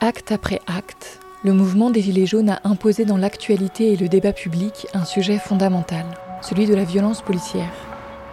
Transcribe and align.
Acte 0.00 0.32
après 0.32 0.60
acte, 0.66 1.20
le 1.44 1.52
mouvement 1.52 1.90
des 1.90 2.00
Gilets 2.00 2.26
jaunes 2.26 2.50
a 2.50 2.60
imposé 2.64 3.04
dans 3.04 3.16
l'actualité 3.16 3.92
et 3.92 3.96
le 3.96 4.08
débat 4.08 4.32
public 4.32 4.86
un 4.94 5.04
sujet 5.04 5.38
fondamental, 5.38 6.06
celui 6.40 6.66
de 6.66 6.74
la 6.74 6.84
violence 6.84 7.20
policière. 7.20 7.72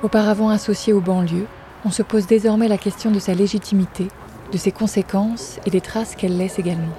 Auparavant 0.03 0.49
associé 0.49 0.93
aux 0.93 1.01
banlieues, 1.01 1.47
on 1.83 1.91
se 1.91 2.03
pose 2.03 2.27
désormais 2.27 2.67
la 2.67 2.77
question 2.77 3.11
de 3.11 3.19
sa 3.19 3.33
légitimité, 3.33 4.07
de 4.51 4.57
ses 4.57 4.71
conséquences 4.71 5.59
et 5.65 5.69
des 5.69 5.81
traces 5.81 6.15
qu'elle 6.15 6.37
laisse 6.37 6.59
également. 6.59 6.95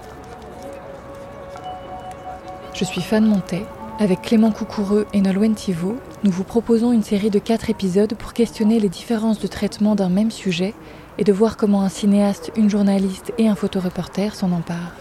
Je 2.74 2.84
suis 2.84 3.00
Fan 3.02 3.24
Montet. 3.24 3.64
Avec 3.98 4.20
Clément 4.20 4.52
Coucoureux 4.52 5.06
et 5.14 5.22
Nolwenn 5.22 5.54
Thivaud, 5.54 5.96
nous 6.22 6.30
vous 6.30 6.44
proposons 6.44 6.92
une 6.92 7.02
série 7.02 7.30
de 7.30 7.38
quatre 7.38 7.70
épisodes 7.70 8.12
pour 8.14 8.34
questionner 8.34 8.78
les 8.78 8.90
différences 8.90 9.38
de 9.38 9.46
traitement 9.46 9.94
d'un 9.94 10.10
même 10.10 10.30
sujet 10.30 10.74
et 11.16 11.24
de 11.24 11.32
voir 11.32 11.56
comment 11.56 11.80
un 11.80 11.88
cinéaste, 11.88 12.52
une 12.56 12.68
journaliste 12.68 13.32
et 13.38 13.48
un 13.48 13.54
photoreporter 13.54 14.34
s'en 14.34 14.52
emparent. 14.52 14.92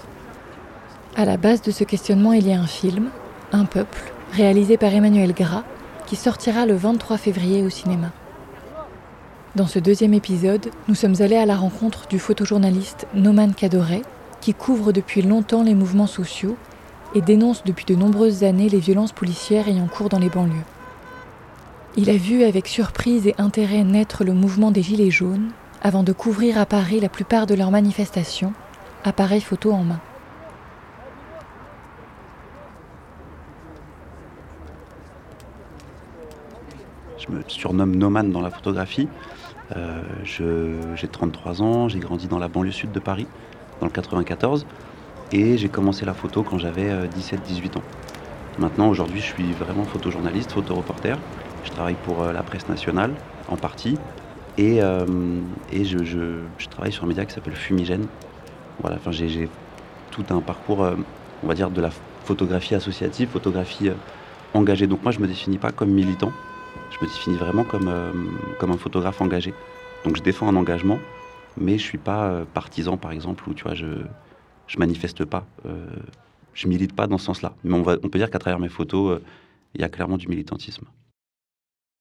À 1.17 1.25
la 1.25 1.35
base 1.35 1.61
de 1.61 1.71
ce 1.71 1.83
questionnement, 1.83 2.31
il 2.31 2.47
y 2.47 2.53
a 2.53 2.59
un 2.59 2.67
film, 2.67 3.09
Un 3.51 3.65
peuple, 3.65 4.13
réalisé 4.31 4.77
par 4.77 4.93
Emmanuel 4.93 5.33
Gras, 5.33 5.65
qui 6.05 6.15
sortira 6.15 6.65
le 6.65 6.75
23 6.75 7.17
février 7.17 7.63
au 7.63 7.69
cinéma. 7.69 8.11
Dans 9.57 9.67
ce 9.67 9.79
deuxième 9.79 10.13
épisode, 10.13 10.69
nous 10.87 10.95
sommes 10.95 11.15
allés 11.19 11.35
à 11.35 11.45
la 11.45 11.57
rencontre 11.57 12.07
du 12.07 12.17
photojournaliste 12.17 13.07
Noman 13.13 13.53
Cadoret, 13.53 14.03
qui 14.39 14.53
couvre 14.53 14.93
depuis 14.93 15.21
longtemps 15.21 15.63
les 15.63 15.75
mouvements 15.75 16.07
sociaux 16.07 16.55
et 17.15 17.21
dénonce 17.21 17.63
depuis 17.63 17.85
de 17.85 17.95
nombreuses 17.95 18.43
années 18.43 18.69
les 18.69 18.79
violences 18.79 19.13
policières 19.13 19.67
ayant 19.67 19.87
cours 19.87 20.09
dans 20.09 20.19
les 20.19 20.29
banlieues. 20.29 20.53
Il 21.97 22.09
a 22.09 22.17
vu 22.17 22.43
avec 22.43 22.67
surprise 22.67 23.25
et 23.25 23.35
intérêt 23.37 23.85
naître 23.85 24.25
le 24.25 24.33
mouvement 24.33 24.69
des 24.69 24.83
Gilets 24.83 25.11
jaunes 25.11 25.51
avant 25.81 26.03
de 26.03 26.11
couvrir 26.11 26.57
à 26.57 26.65
Paris 26.65 26.99
la 26.99 27.07
plupart 27.07 27.45
de 27.45 27.55
leurs 27.55 27.71
manifestations, 27.71 28.53
appareil 29.05 29.39
photo 29.39 29.71
en 29.71 29.83
main. 29.83 30.01
Je 37.17 37.31
me 37.31 37.41
surnomme 37.47 37.95
Noman 37.95 38.29
dans 38.29 38.41
la 38.41 38.51
photographie. 38.51 39.07
Euh, 39.75 40.01
j'ai 40.23 41.07
33 41.07 41.61
ans, 41.61 41.87
j'ai 41.87 41.99
grandi 41.99 42.27
dans 42.27 42.39
la 42.39 42.49
banlieue 42.49 42.71
sud 42.71 42.91
de 42.91 42.99
Paris, 42.99 43.25
dans 43.79 43.87
le 43.87 43.91
94, 43.91 44.65
et 45.35 45.57
j'ai 45.57 45.69
commencé 45.69 46.05
la 46.05 46.13
photo 46.13 46.43
quand 46.43 46.57
j'avais 46.57 46.89
17-18 47.07 47.75
euh, 47.75 47.79
ans. 47.79 47.83
Maintenant, 48.57 48.89
aujourd'hui, 48.89 49.19
je 49.19 49.25
suis 49.25 49.51
vraiment 49.53 49.83
photojournaliste, 49.83 50.51
photoreporter. 50.51 51.15
Je 51.63 51.71
travaille 51.71 51.95
pour 52.05 52.23
euh, 52.23 52.31
la 52.31 52.41
presse 52.41 52.67
nationale, 52.69 53.13
en 53.49 53.57
partie, 53.57 53.97
et, 54.57 54.77
et 55.73 55.83
je, 55.83 56.39
travaille 56.69 56.93
sur 56.93 57.03
un 57.03 57.07
média 57.07 57.25
qui 57.25 57.33
s'appelle 57.33 57.55
Fumigène. 57.55 58.07
Voilà, 58.79 58.95
enfin, 58.95 59.11
j'ai 59.11 59.49
tout 60.11 60.23
un 60.29 60.39
parcours, 60.39 60.87
on 61.43 61.47
va 61.47 61.53
dire, 61.53 61.69
de 61.69 61.81
la 61.81 61.89
photographie 62.23 62.73
associative, 62.73 63.27
photographie 63.27 63.89
engagée. 64.53 64.87
Donc 64.87 65.03
moi, 65.03 65.11
je 65.11 65.17
ne 65.19 65.23
me 65.23 65.27
définis 65.27 65.57
pas 65.57 65.71
comme 65.71 65.89
militant, 65.89 66.31
je 66.89 66.97
me 67.01 67.07
définis 67.07 67.37
vraiment 67.37 67.63
comme, 67.63 67.87
euh, 67.87 68.11
un 68.61 68.77
photographe 68.77 69.21
engagé. 69.21 69.53
Donc 70.03 70.17
je 70.17 70.21
défends 70.21 70.47
un 70.47 70.55
engagement, 70.55 70.99
mais 71.57 71.77
je 71.77 71.83
suis 71.83 71.97
pas 71.97 72.27
euh, 72.27 72.45
partisan, 72.53 72.97
par 72.97 73.11
exemple, 73.11 73.47
où 73.49 73.53
tu 73.53 73.63
vois, 73.63 73.73
je 73.73 73.85
je 74.67 74.77
manifeste 74.79 75.25
pas, 75.25 75.47
euh, 75.65 75.87
je 76.53 76.67
milite 76.67 76.93
pas 76.93 77.07
dans 77.07 77.17
ce 77.17 77.25
sens-là. 77.25 77.55
Mais 77.63 77.73
on, 77.75 77.83
peut 77.83 78.19
dire 78.19 78.29
qu'à 78.29 78.39
travers 78.39 78.59
mes 78.59 78.69
photos, 78.69 79.19
il 79.73 79.81
y 79.81 79.83
a 79.83 79.89
clairement 79.89 80.17
du 80.17 80.27
militantisme. 80.27 80.85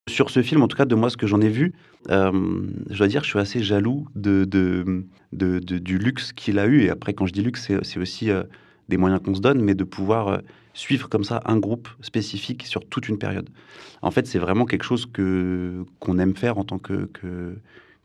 Sur 0.09 0.31
ce 0.31 0.43
film, 0.43 0.63
en 0.63 0.69
tout 0.69 0.77
cas, 0.77 0.85
de 0.85 0.95
moi, 0.95 1.09
ce 1.11 1.17
que 1.17 1.27
j'en 1.27 1.41
ai 1.41 1.49
vu, 1.49 1.73
je 2.09 2.97
dois 2.97 3.09
dire, 3.09 3.25
je 3.25 3.31
suis 3.31 3.39
assez 3.39 3.63
jaloux 3.63 4.07
du 4.15 5.99
luxe 5.99 6.33
qu'il 6.33 6.59
a 6.59 6.67
eu. 6.67 6.83
Et 6.83 6.91
après, 6.91 7.15
quand 7.15 7.27
je 7.27 7.33
dis 7.33 7.43
luxe, 7.43 7.71
c'est 7.83 7.99
aussi 7.99 8.31
des 8.89 8.97
moyens 8.97 9.23
qu'on 9.23 9.35
se 9.35 9.41
donne, 9.41 9.63
mais 9.63 9.75
de 9.75 9.85
pouvoir 9.85 10.41
suivre 10.75 11.09
comme 11.09 11.25
ça 11.25 11.41
un 11.47 11.57
groupe 11.57 11.89
spécifique 12.01 12.67
sur 12.67 12.87
toute 12.87 13.09
une 13.09 13.19
période. 13.19 13.49
En 14.03 14.11
fait, 14.11 14.27
c'est 14.27 14.39
vraiment 14.39 14.67
quelque 14.67 14.85
chose 14.85 15.07
que 15.07 15.85
qu'on 16.01 16.19
aime 16.19 16.37
faire 16.37 16.59
en 16.59 16.65
tant 16.65 16.79
que, 16.79 17.07
que, 17.07 17.57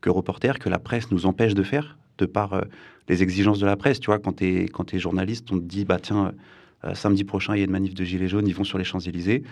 que, 0.02 0.09
reporter, 0.09 0.59
que 0.59 0.69
la 0.69 0.80
presse 0.80 1.12
nous 1.12 1.25
empêche 1.25 1.56
de 1.56 1.64
faire, 1.64 1.98
de 2.19 2.25
par 2.25 2.53
euh, 2.53 2.62
les 3.07 3.24
exigences 3.24 3.59
de 3.59 3.66
la 3.66 3.75
presse. 3.75 4.00
Tu 4.00 4.07
vois, 4.07 4.19
quand 4.19 4.34
tu 4.34 4.46
es, 4.46 4.68
quand 4.68 4.94
es 4.94 5.00
journaliste, 5.00 5.52
on 5.52 5.59
te 5.59 5.66
dit, 5.66 5.85
bah 5.85 6.00
tiens, 6.00 6.34
euh, 6.85 6.94
samedi 6.94 7.24
prochain, 7.24 7.56
il 7.56 7.59
y 7.59 7.62
a 7.62 7.66
une 7.66 7.72
manif 7.72 7.94
de 7.94 8.03
Gilets 8.03 8.28
jaunes, 8.28 8.47
ils 8.47 8.56
vont 8.56 8.63
sur 8.63 8.78
les 8.78 8.84
Champs-Élysées, 8.84 9.44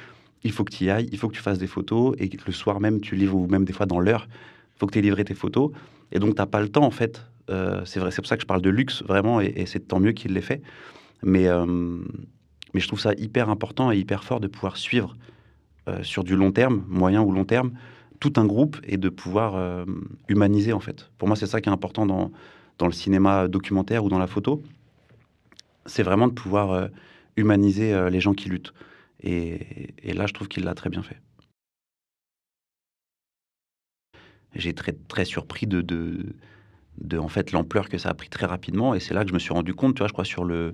il 0.43 0.51
faut 0.51 0.63
que 0.63 0.73
tu 0.73 0.85
y 0.85 0.89
ailles, 0.89 1.09
il 1.11 1.17
faut 1.17 1.27
que 1.27 1.35
tu 1.35 1.41
fasses 1.41 1.59
des 1.59 1.67
photos, 1.67 2.15
et 2.19 2.29
le 2.45 2.53
soir 2.53 2.79
même, 2.79 3.01
tu 3.01 3.15
livres, 3.15 3.35
ou 3.35 3.47
même 3.47 3.65
des 3.65 3.73
fois 3.73 3.85
dans 3.85 3.99
l'heure, 3.99 4.27
il 4.75 4.79
faut 4.79 4.85
que 4.85 4.93
tu 4.93 4.99
aies 4.99 5.03
livré 5.03 5.23
tes 5.23 5.33
photos. 5.33 5.71
Et 6.11 6.19
donc, 6.19 6.35
tu 6.35 6.41
n'as 6.41 6.45
pas 6.45 6.61
le 6.61 6.69
temps, 6.69 6.85
en 6.85 6.91
fait. 6.91 7.25
Euh, 7.49 7.81
c'est 7.85 7.99
vrai, 7.99 8.11
c'est 8.11 8.21
pour 8.21 8.27
ça 8.27 8.37
que 8.37 8.43
je 8.43 8.47
parle 8.47 8.61
de 8.61 8.69
luxe, 8.69 9.03
vraiment, 9.03 9.41
et, 9.41 9.65
c'est 9.65 9.87
tant 9.87 9.99
mieux 9.99 10.11
qu'il 10.11 10.33
l'ait 10.33 10.41
fait. 10.41 10.61
Mais, 11.23 11.47
mais 12.73 12.79
je 12.79 12.87
trouve 12.87 12.99
ça 12.99 13.13
hyper 13.17 13.49
important 13.49 13.91
et 13.91 13.97
hyper 13.97 14.23
fort 14.23 14.39
de 14.39 14.47
pouvoir 14.47 14.77
suivre 14.77 15.15
euh, 15.87 16.03
sur 16.03 16.25
du 16.25 16.35
long 16.35 16.51
terme, 16.51 16.83
moyen 16.89 17.21
ou 17.21 17.31
long 17.31 17.45
terme, 17.45 17.71
tout 18.19 18.33
un 18.35 18.45
groupe 18.45 18.77
et 18.83 18.97
de 18.97 19.07
pouvoir 19.07 19.55
euh, 19.55 19.85
humaniser 20.27 20.73
en 20.73 20.81
fait. 20.81 21.09
Pour 21.17 21.29
moi, 21.29 21.37
c'est 21.37 21.47
ça 21.47 21.61
qui 21.61 21.69
est 21.69 21.71
important 21.71 22.05
dans, 22.05 22.31
dans 22.77 22.85
le 22.85 22.91
cinéma 22.91 23.47
documentaire 23.47 24.03
ou 24.03 24.09
dans 24.09 24.19
la 24.19 24.27
photo. 24.27 24.63
C'est 25.85 26.03
vraiment 26.03 26.27
de 26.27 26.33
pouvoir 26.33 26.71
euh, 26.71 26.87
humaniser 27.35 28.09
les 28.09 28.19
gens 28.19 28.33
qui 28.33 28.49
luttent. 28.49 28.73
Et, 29.21 29.93
là, 30.03 30.27
je 30.27 30.33
trouve 30.33 30.47
qu'il 30.47 30.63
l'a 30.63 30.75
très 30.75 30.89
bien 30.89 31.01
fait. 31.01 31.17
J'ai 34.55 34.73
très 34.73 34.93
très 34.93 35.25
surpris 35.25 35.67
de, 35.67 35.81
de, 35.81 37.17
en 37.17 37.27
fait 37.27 37.51
l'ampleur 37.51 37.89
que 37.89 37.97
ça 37.97 38.09
a 38.09 38.13
pris 38.13 38.29
très 38.29 38.45
rapidement. 38.45 38.95
Et 38.95 38.99
c'est 38.99 39.13
là 39.13 39.23
que 39.23 39.29
je 39.29 39.33
me 39.33 39.39
suis 39.39 39.53
rendu 39.53 39.73
compte, 39.73 39.95
tu 39.95 39.99
vois, 39.99 40.07
je 40.07 40.13
crois 40.13 40.25
sur 40.25 40.43
le 40.43 40.73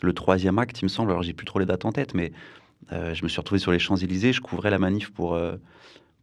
le 0.00 0.12
troisième 0.12 0.58
acte, 0.58 0.80
il 0.80 0.84
me 0.84 0.88
semble. 0.88 1.10
Alors, 1.10 1.22
j'ai 1.22 1.32
plus 1.32 1.46
trop 1.46 1.58
les 1.58 1.66
dates 1.66 1.84
en 1.84 1.92
tête, 1.92 2.14
mais 2.14 2.32
euh, 2.92 3.14
je 3.14 3.22
me 3.22 3.28
suis 3.28 3.38
retrouvé 3.38 3.58
sur 3.58 3.72
les 3.72 3.78
Champs-Élysées. 3.78 4.32
Je 4.32 4.40
couvrais 4.40 4.70
la 4.70 4.78
manif 4.78 5.10
pour, 5.10 5.34
euh, 5.34 5.56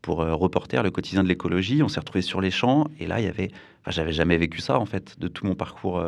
pour 0.01 0.21
euh, 0.21 0.33
Reporter, 0.33 0.83
le 0.83 0.91
quotidien 0.91 1.23
de 1.23 1.27
l'écologie. 1.27 1.83
On 1.83 1.87
s'est 1.87 1.99
retrouvé 1.99 2.21
sur 2.21 2.41
les 2.41 2.51
champs. 2.51 2.87
Et 2.99 3.07
là, 3.07 3.19
il 3.19 3.25
y 3.25 3.29
avait. 3.29 3.51
Enfin, 3.81 3.91
j'avais 3.91 4.13
jamais 4.13 4.37
vécu 4.37 4.61
ça, 4.61 4.79
en 4.79 4.85
fait, 4.85 5.19
de 5.19 5.27
tout 5.27 5.45
mon 5.45 5.55
parcours, 5.55 6.03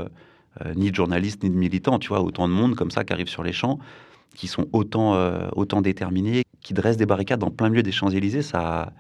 ni 0.75 0.91
de 0.91 0.95
journaliste, 0.95 1.41
ni 1.43 1.49
de 1.49 1.55
militant. 1.55 1.99
Tu 1.99 2.09
vois, 2.09 2.21
autant 2.21 2.47
de 2.49 2.53
monde 2.53 2.75
comme 2.75 2.91
ça 2.91 3.05
qui 3.05 3.13
arrive 3.13 3.29
sur 3.29 3.43
les 3.43 3.53
champs, 3.53 3.79
qui 4.35 4.47
sont 4.47 4.67
autant, 4.73 5.15
autant 5.55 5.81
déterminés, 5.81 6.43
qui 6.59 6.73
dressent 6.73 6.97
des 6.97 7.05
barricades 7.05 7.39
dans 7.39 7.49
plein 7.49 7.69
milieu 7.69 7.81
des 7.81 7.93
Champs-Élysées. 7.93 8.41
Ça. 8.41 8.91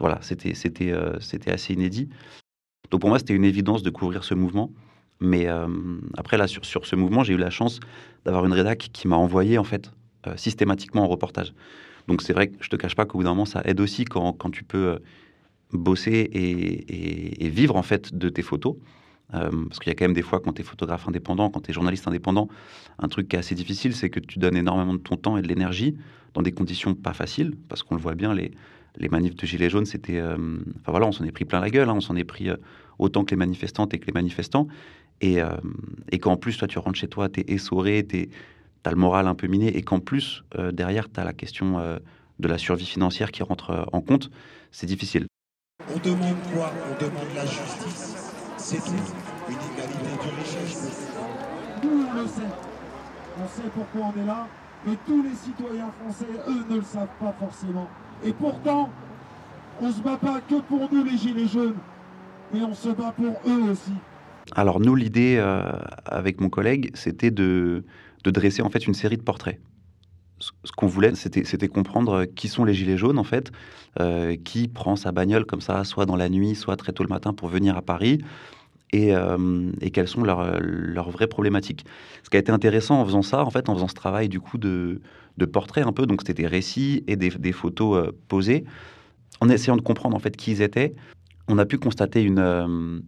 Voilà, 0.00 0.18
c'était, 0.20 0.54
c'était, 0.54 0.92
c'était 1.20 1.52
assez 1.52 1.74
inédit. 1.74 2.08
Donc, 2.90 3.00
pour 3.00 3.08
moi, 3.08 3.20
c'était 3.20 3.34
une 3.34 3.44
évidence 3.44 3.84
de 3.84 3.90
couvrir 3.90 4.24
ce 4.24 4.34
mouvement. 4.34 4.72
Mais 5.20 5.46
euh, 5.48 5.66
après, 6.16 6.38
là, 6.38 6.46
sur, 6.46 6.64
sur 6.64 6.86
ce 6.86 6.96
mouvement, 6.96 7.22
j'ai 7.22 7.34
eu 7.34 7.38
la 7.38 7.50
chance 7.50 7.78
d'avoir 8.24 8.44
une 8.46 8.52
rédac 8.52 8.90
qui 8.92 9.06
m'a 9.06 9.16
envoyé, 9.16 9.58
en 9.58 9.64
fait, 9.64 9.92
euh, 10.26 10.36
systématiquement 10.36 11.04
en 11.04 11.08
reportage. 11.08 11.52
Donc, 12.10 12.22
c'est 12.22 12.32
vrai 12.32 12.48
que 12.48 12.56
je 12.60 12.68
te 12.68 12.74
cache 12.74 12.96
pas 12.96 13.06
qu'au 13.06 13.18
bout 13.18 13.24
d'un 13.24 13.30
moment, 13.30 13.44
ça 13.44 13.62
aide 13.64 13.80
aussi 13.80 14.04
quand, 14.04 14.32
quand 14.32 14.50
tu 14.50 14.64
peux 14.64 14.88
euh, 14.88 14.98
bosser 15.72 16.28
et, 16.32 17.48
vivre, 17.48 17.76
en 17.76 17.82
fait, 17.82 18.14
de 18.14 18.28
tes 18.28 18.42
photos. 18.42 18.74
parce 19.30 19.78
qu'il 19.78 19.88
y 19.88 19.92
a 19.92 19.94
quand 19.94 20.06
même 20.06 20.14
des 20.14 20.22
fois, 20.22 20.40
quand 20.40 20.54
tu 20.54 20.62
es 20.62 20.64
photographe 20.64 21.06
indépendant, 21.06 21.50
quand 21.50 21.60
tu 21.60 21.70
es 21.70 21.74
journaliste 21.74 22.08
indépendant, 22.08 22.48
un 22.98 23.06
truc 23.06 23.28
qui 23.28 23.36
est 23.36 23.38
assez 23.38 23.54
difficile, 23.54 23.94
c'est 23.94 24.10
que 24.10 24.18
tu 24.18 24.40
donnes 24.40 24.56
énormément 24.56 24.94
de 24.94 24.98
ton 24.98 25.16
temps 25.16 25.36
et 25.36 25.42
de 25.42 25.46
l'énergie 25.46 25.96
dans 26.34 26.42
des 26.42 26.50
conditions 26.50 26.94
pas 26.94 27.12
faciles, 27.12 27.52
parce 27.68 27.84
qu'on 27.84 27.94
le 27.94 28.00
voit 28.00 28.16
bien, 28.16 28.34
les, 28.34 28.50
les 28.96 29.08
manifs 29.08 29.36
de 29.36 29.46
Gilets 29.46 29.70
jaunes, 29.70 29.86
c'était. 29.86 30.20
enfin 30.20 30.90
voilà, 30.90 31.06
on 31.06 31.12
s'en 31.12 31.24
est 31.24 31.32
pris 31.32 31.44
plein 31.44 31.60
la 31.60 31.70
gueule, 31.70 31.88
hein, 31.88 31.94
on 31.94 32.00
s'en 32.00 32.16
est 32.16 32.24
pris 32.24 32.48
autant 32.98 33.24
que 33.24 33.30
les 33.30 33.36
manifestantes 33.36 33.94
et 33.94 33.98
que 34.00 34.06
les 34.06 34.12
manifestants. 34.12 34.66
Et, 35.20 35.40
euh, 35.40 35.50
et 36.10 36.18
qu'en 36.18 36.36
plus, 36.36 36.56
toi, 36.56 36.66
tu 36.66 36.78
rentres 36.78 36.98
chez 36.98 37.08
toi, 37.08 37.28
tu 37.28 37.40
es 37.40 37.44
essoré, 37.54 38.06
tu 38.06 38.30
as 38.84 38.90
le 38.90 38.96
moral 38.96 39.26
un 39.26 39.34
peu 39.34 39.46
miné, 39.46 39.76
et 39.76 39.82
qu'en 39.82 40.00
plus, 40.00 40.44
euh, 40.58 40.72
derrière, 40.72 41.10
tu 41.10 41.20
as 41.20 41.24
la 41.24 41.32
question 41.32 41.78
euh, 41.78 41.98
de 42.38 42.48
la 42.48 42.58
survie 42.58 42.86
financière 42.86 43.30
qui 43.30 43.42
rentre 43.42 43.86
en 43.92 44.00
compte, 44.00 44.30
c'est 44.70 44.86
difficile. 44.86 45.26
On 45.94 45.98
demande 45.98 46.36
quoi? 46.54 46.72
On 46.90 47.02
demande 47.02 47.34
la 47.34 47.44
justice. 47.44 48.32
C'est 48.56 48.78
tout. 48.78 48.92
Une 49.48 49.54
égalité 49.54 50.04
de 50.04 50.40
richesse. 50.40 51.08
Nous, 51.82 51.90
on 51.90 52.20
le 52.20 52.26
sait. 52.26 52.42
On 53.42 53.48
sait 53.48 53.68
pourquoi 53.74 54.12
on 54.14 54.22
est 54.22 54.26
là, 54.26 54.46
mais 54.86 54.96
tous 55.06 55.22
les 55.22 55.34
citoyens 55.34 55.90
français, 56.00 56.26
eux, 56.48 56.64
ne 56.68 56.76
le 56.76 56.82
savent 56.82 57.08
pas 57.18 57.34
forcément. 57.38 57.88
Et 58.24 58.32
pourtant, 58.32 58.90
on 59.80 59.90
se 59.90 60.00
bat 60.02 60.16
pas 60.16 60.40
que 60.40 60.60
pour 60.60 60.88
nous, 60.92 61.04
les 61.04 61.16
Gilets 61.16 61.46
jaunes, 61.46 61.76
mais 62.52 62.62
on 62.62 62.74
se 62.74 62.90
bat 62.90 63.14
pour 63.16 63.40
eux 63.46 63.70
aussi. 63.70 63.92
Alors 64.54 64.80
nous, 64.80 64.94
l'idée 64.94 65.36
euh, 65.38 65.62
avec 66.04 66.40
mon 66.40 66.48
collègue, 66.48 66.90
c'était 66.94 67.30
de, 67.30 67.84
dresser 68.24 68.62
en 68.62 68.68
fait 68.68 68.86
une 68.86 68.94
série 68.94 69.16
de 69.16 69.22
portraits. 69.22 69.58
Ce 70.38 70.72
qu'on 70.72 70.86
voulait, 70.86 71.14
c'était 71.14 71.68
comprendre 71.68 72.24
qui 72.24 72.48
sont 72.48 72.64
les 72.64 72.72
gilets 72.72 72.96
jaunes 72.96 73.18
en 73.18 73.24
fait, 73.24 73.52
euh, 74.00 74.36
qui 74.42 74.68
prend 74.68 74.96
sa 74.96 75.12
bagnole 75.12 75.44
comme 75.44 75.60
ça, 75.60 75.84
soit 75.84 76.06
dans 76.06 76.16
la 76.16 76.30
nuit, 76.30 76.54
soit 76.54 76.76
très 76.76 76.92
tôt 76.92 77.02
le 77.02 77.10
matin 77.10 77.34
pour 77.34 77.48
venir 77.48 77.76
à 77.76 77.82
Paris, 77.82 78.22
et, 78.92 79.14
euh, 79.14 79.70
quelles 79.92 80.08
sont 80.08 80.24
leurs, 80.24 81.10
vraies 81.10 81.26
problématiques. 81.26 81.84
Ce 82.22 82.30
qui 82.30 82.38
a 82.38 82.40
été 82.40 82.50
intéressant 82.52 83.00
en 83.00 83.04
faisant 83.04 83.22
ça, 83.22 83.44
en 83.44 83.50
fait, 83.50 83.68
en 83.68 83.74
faisant 83.74 83.88
ce 83.88 83.94
travail 83.94 84.30
du 84.30 84.40
coup 84.40 84.56
de, 84.56 85.02
de 85.36 85.44
portrait 85.44 85.82
un 85.82 85.92
peu, 85.92 86.06
donc 86.06 86.22
c'était 86.22 86.42
des 86.42 86.48
récits 86.48 87.04
et 87.06 87.16
des, 87.16 87.30
des 87.30 87.52
photos 87.52 88.10
posées, 88.28 88.64
en 89.40 89.48
essayant 89.50 89.76
de 89.76 89.82
comprendre 89.82 90.16
en 90.16 90.20
fait 90.20 90.36
qui 90.36 90.52
ils 90.52 90.62
étaient, 90.62 90.94
on 91.48 91.58
a 91.58 91.66
pu 91.66 91.76
constater 91.76 92.22
une, 92.22 93.02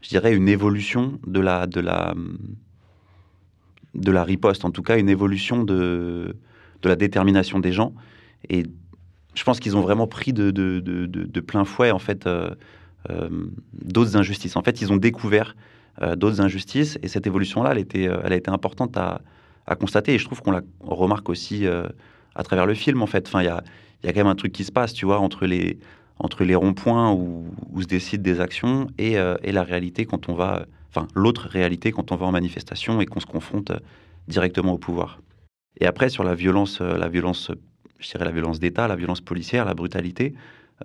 je 0.00 0.08
dirais, 0.08 0.32
une 0.32 0.48
évolution 0.48 1.18
de 1.26 1.40
la, 1.40 1.66
de 1.66 1.80
la, 1.80 2.14
de 3.94 4.10
la 4.10 4.24
riposte, 4.24 4.64
en 4.64 4.70
tout 4.70 4.82
cas 4.82 4.98
une 4.98 5.08
évolution 5.08 5.64
de, 5.64 6.36
de 6.82 6.88
la 6.88 6.96
détermination 6.96 7.60
des 7.60 7.72
gens. 7.72 7.92
Et 8.48 8.64
je 9.34 9.44
pense 9.44 9.60
qu'ils 9.60 9.76
ont 9.76 9.80
vraiment 9.80 10.06
pris 10.06 10.32
de, 10.32 10.50
de, 10.50 11.40
plein 11.40 11.64
fouet 11.64 11.90
en 11.90 11.98
fait 11.98 12.26
euh, 12.26 12.54
euh, 13.10 13.28
d'autres 13.72 14.16
injustices. 14.16 14.56
En 14.56 14.62
fait, 14.62 14.80
ils 14.80 14.92
ont 14.92 14.96
découvert 14.96 15.56
euh, 16.00 16.16
d'autres 16.16 16.40
injustices 16.40 16.98
et 17.02 17.08
cette 17.08 17.26
évolution-là, 17.26 17.72
elle, 17.72 17.78
était, 17.78 18.04
elle 18.04 18.32
a 18.32 18.36
été 18.36 18.50
importante 18.50 18.96
à, 18.96 19.22
à 19.66 19.76
constater. 19.76 20.14
Et 20.14 20.18
je 20.18 20.24
trouve 20.24 20.42
qu'on 20.42 20.52
la 20.52 20.62
remarque 20.80 21.28
aussi 21.28 21.66
à 21.66 22.42
travers 22.42 22.66
le 22.66 22.74
film. 22.74 23.02
En 23.02 23.06
fait, 23.06 23.26
enfin, 23.26 23.42
il 23.42 23.46
y 23.46 23.48
a, 23.48 23.62
y 24.04 24.08
a 24.08 24.12
quand 24.12 24.20
même 24.20 24.26
un 24.26 24.34
truc 24.34 24.52
qui 24.52 24.64
se 24.64 24.72
passe, 24.72 24.92
tu 24.92 25.06
vois, 25.06 25.18
entre 25.18 25.46
les 25.46 25.78
entre 26.18 26.44
les 26.44 26.54
ronds-points 26.54 27.10
où, 27.10 27.46
où, 27.72 27.82
se 27.82 27.86
décident 27.86 28.22
des 28.22 28.38
actions 28.38 28.86
et, 28.96 29.14
et 29.14 29.50
la 29.50 29.64
réalité 29.64 30.04
quand 30.04 30.28
on 30.28 30.34
va, 30.34 30.66
enfin 30.94 31.08
l'autre 31.14 31.48
réalité 31.48 31.90
quand 31.90 32.12
on 32.12 32.16
va 32.16 32.26
en 32.26 32.32
manifestation 32.32 33.00
et 33.00 33.06
qu'on 33.06 33.20
se 33.20 33.26
confronte 33.26 33.72
directement 34.28 34.72
au 34.72 34.78
pouvoir. 34.78 35.18
Et 35.80 35.86
après, 35.86 36.08
sur 36.08 36.24
la 36.24 36.34
violence, 36.34 36.80
euh, 36.80 36.96
la 36.96 37.08
violence, 37.08 37.50
je 37.98 38.10
dirais 38.10 38.24
la 38.24 38.30
violence 38.30 38.60
d'État, 38.60 38.88
la 38.88 38.96
violence 38.96 39.20
policière, 39.20 39.64
la 39.64 39.74
brutalité, 39.74 40.34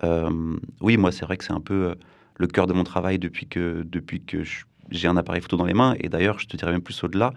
euh, 0.04 0.56
oui, 0.80 0.96
moi, 0.96 1.12
c'est 1.12 1.24
vrai 1.24 1.36
que 1.36 1.44
c'est 1.44 1.52
un 1.52 1.60
peu 1.60 1.90
euh, 1.90 1.94
le 2.36 2.46
cœur 2.46 2.66
de 2.66 2.72
mon 2.72 2.84
travail 2.84 3.18
depuis 3.18 3.46
que, 3.46 3.82
depuis 3.84 4.20
que 4.20 4.42
j'ai 4.90 5.08
un 5.08 5.16
appareil 5.16 5.42
photo 5.42 5.56
dans 5.56 5.64
les 5.64 5.74
mains. 5.74 5.94
Et 6.00 6.08
d'ailleurs, 6.08 6.38
je 6.38 6.46
te 6.46 6.56
dirais 6.56 6.72
même 6.72 6.82
plus 6.82 7.02
au-delà, 7.02 7.32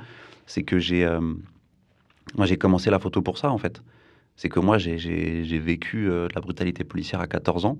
c'est 0.45 0.63
que 0.63 0.79
j'ai 0.79 1.07
moi, 2.37 2.45
j'ai 2.45 2.57
commencé 2.57 2.89
la 2.89 2.99
photo 2.99 3.21
pour 3.21 3.37
ça, 3.37 3.51
en 3.51 3.57
fait. 3.57 3.81
C'est 4.35 4.47
que 4.47 4.59
moi, 4.59 4.77
j'ai 4.77 5.59
vécu 5.59 6.07
la 6.07 6.39
brutalité 6.39 6.83
policière 6.83 7.19
à 7.19 7.27
14 7.27 7.65
ans 7.65 7.77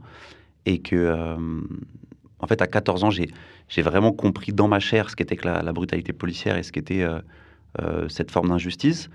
et 0.65 0.79
que, 0.81 1.37
en 2.41 2.47
fait, 2.47 2.61
à 2.61 2.67
14 2.67 3.03
ans, 3.03 3.09
j'ai 3.11 3.81
vraiment 3.81 4.11
compris 4.11 4.51
dans 4.51 4.67
ma 4.67 4.79
chair 4.79 5.09
ce 5.09 5.15
qu'était 5.15 5.37
la, 5.43 5.71
brutalité 5.73 6.11
policière 6.13 6.57
et 6.57 6.63
ce 6.63 6.71
qu'était 6.71 7.05
cette 8.09 8.31
forme 8.31 8.49
d'injustice. 8.49 9.09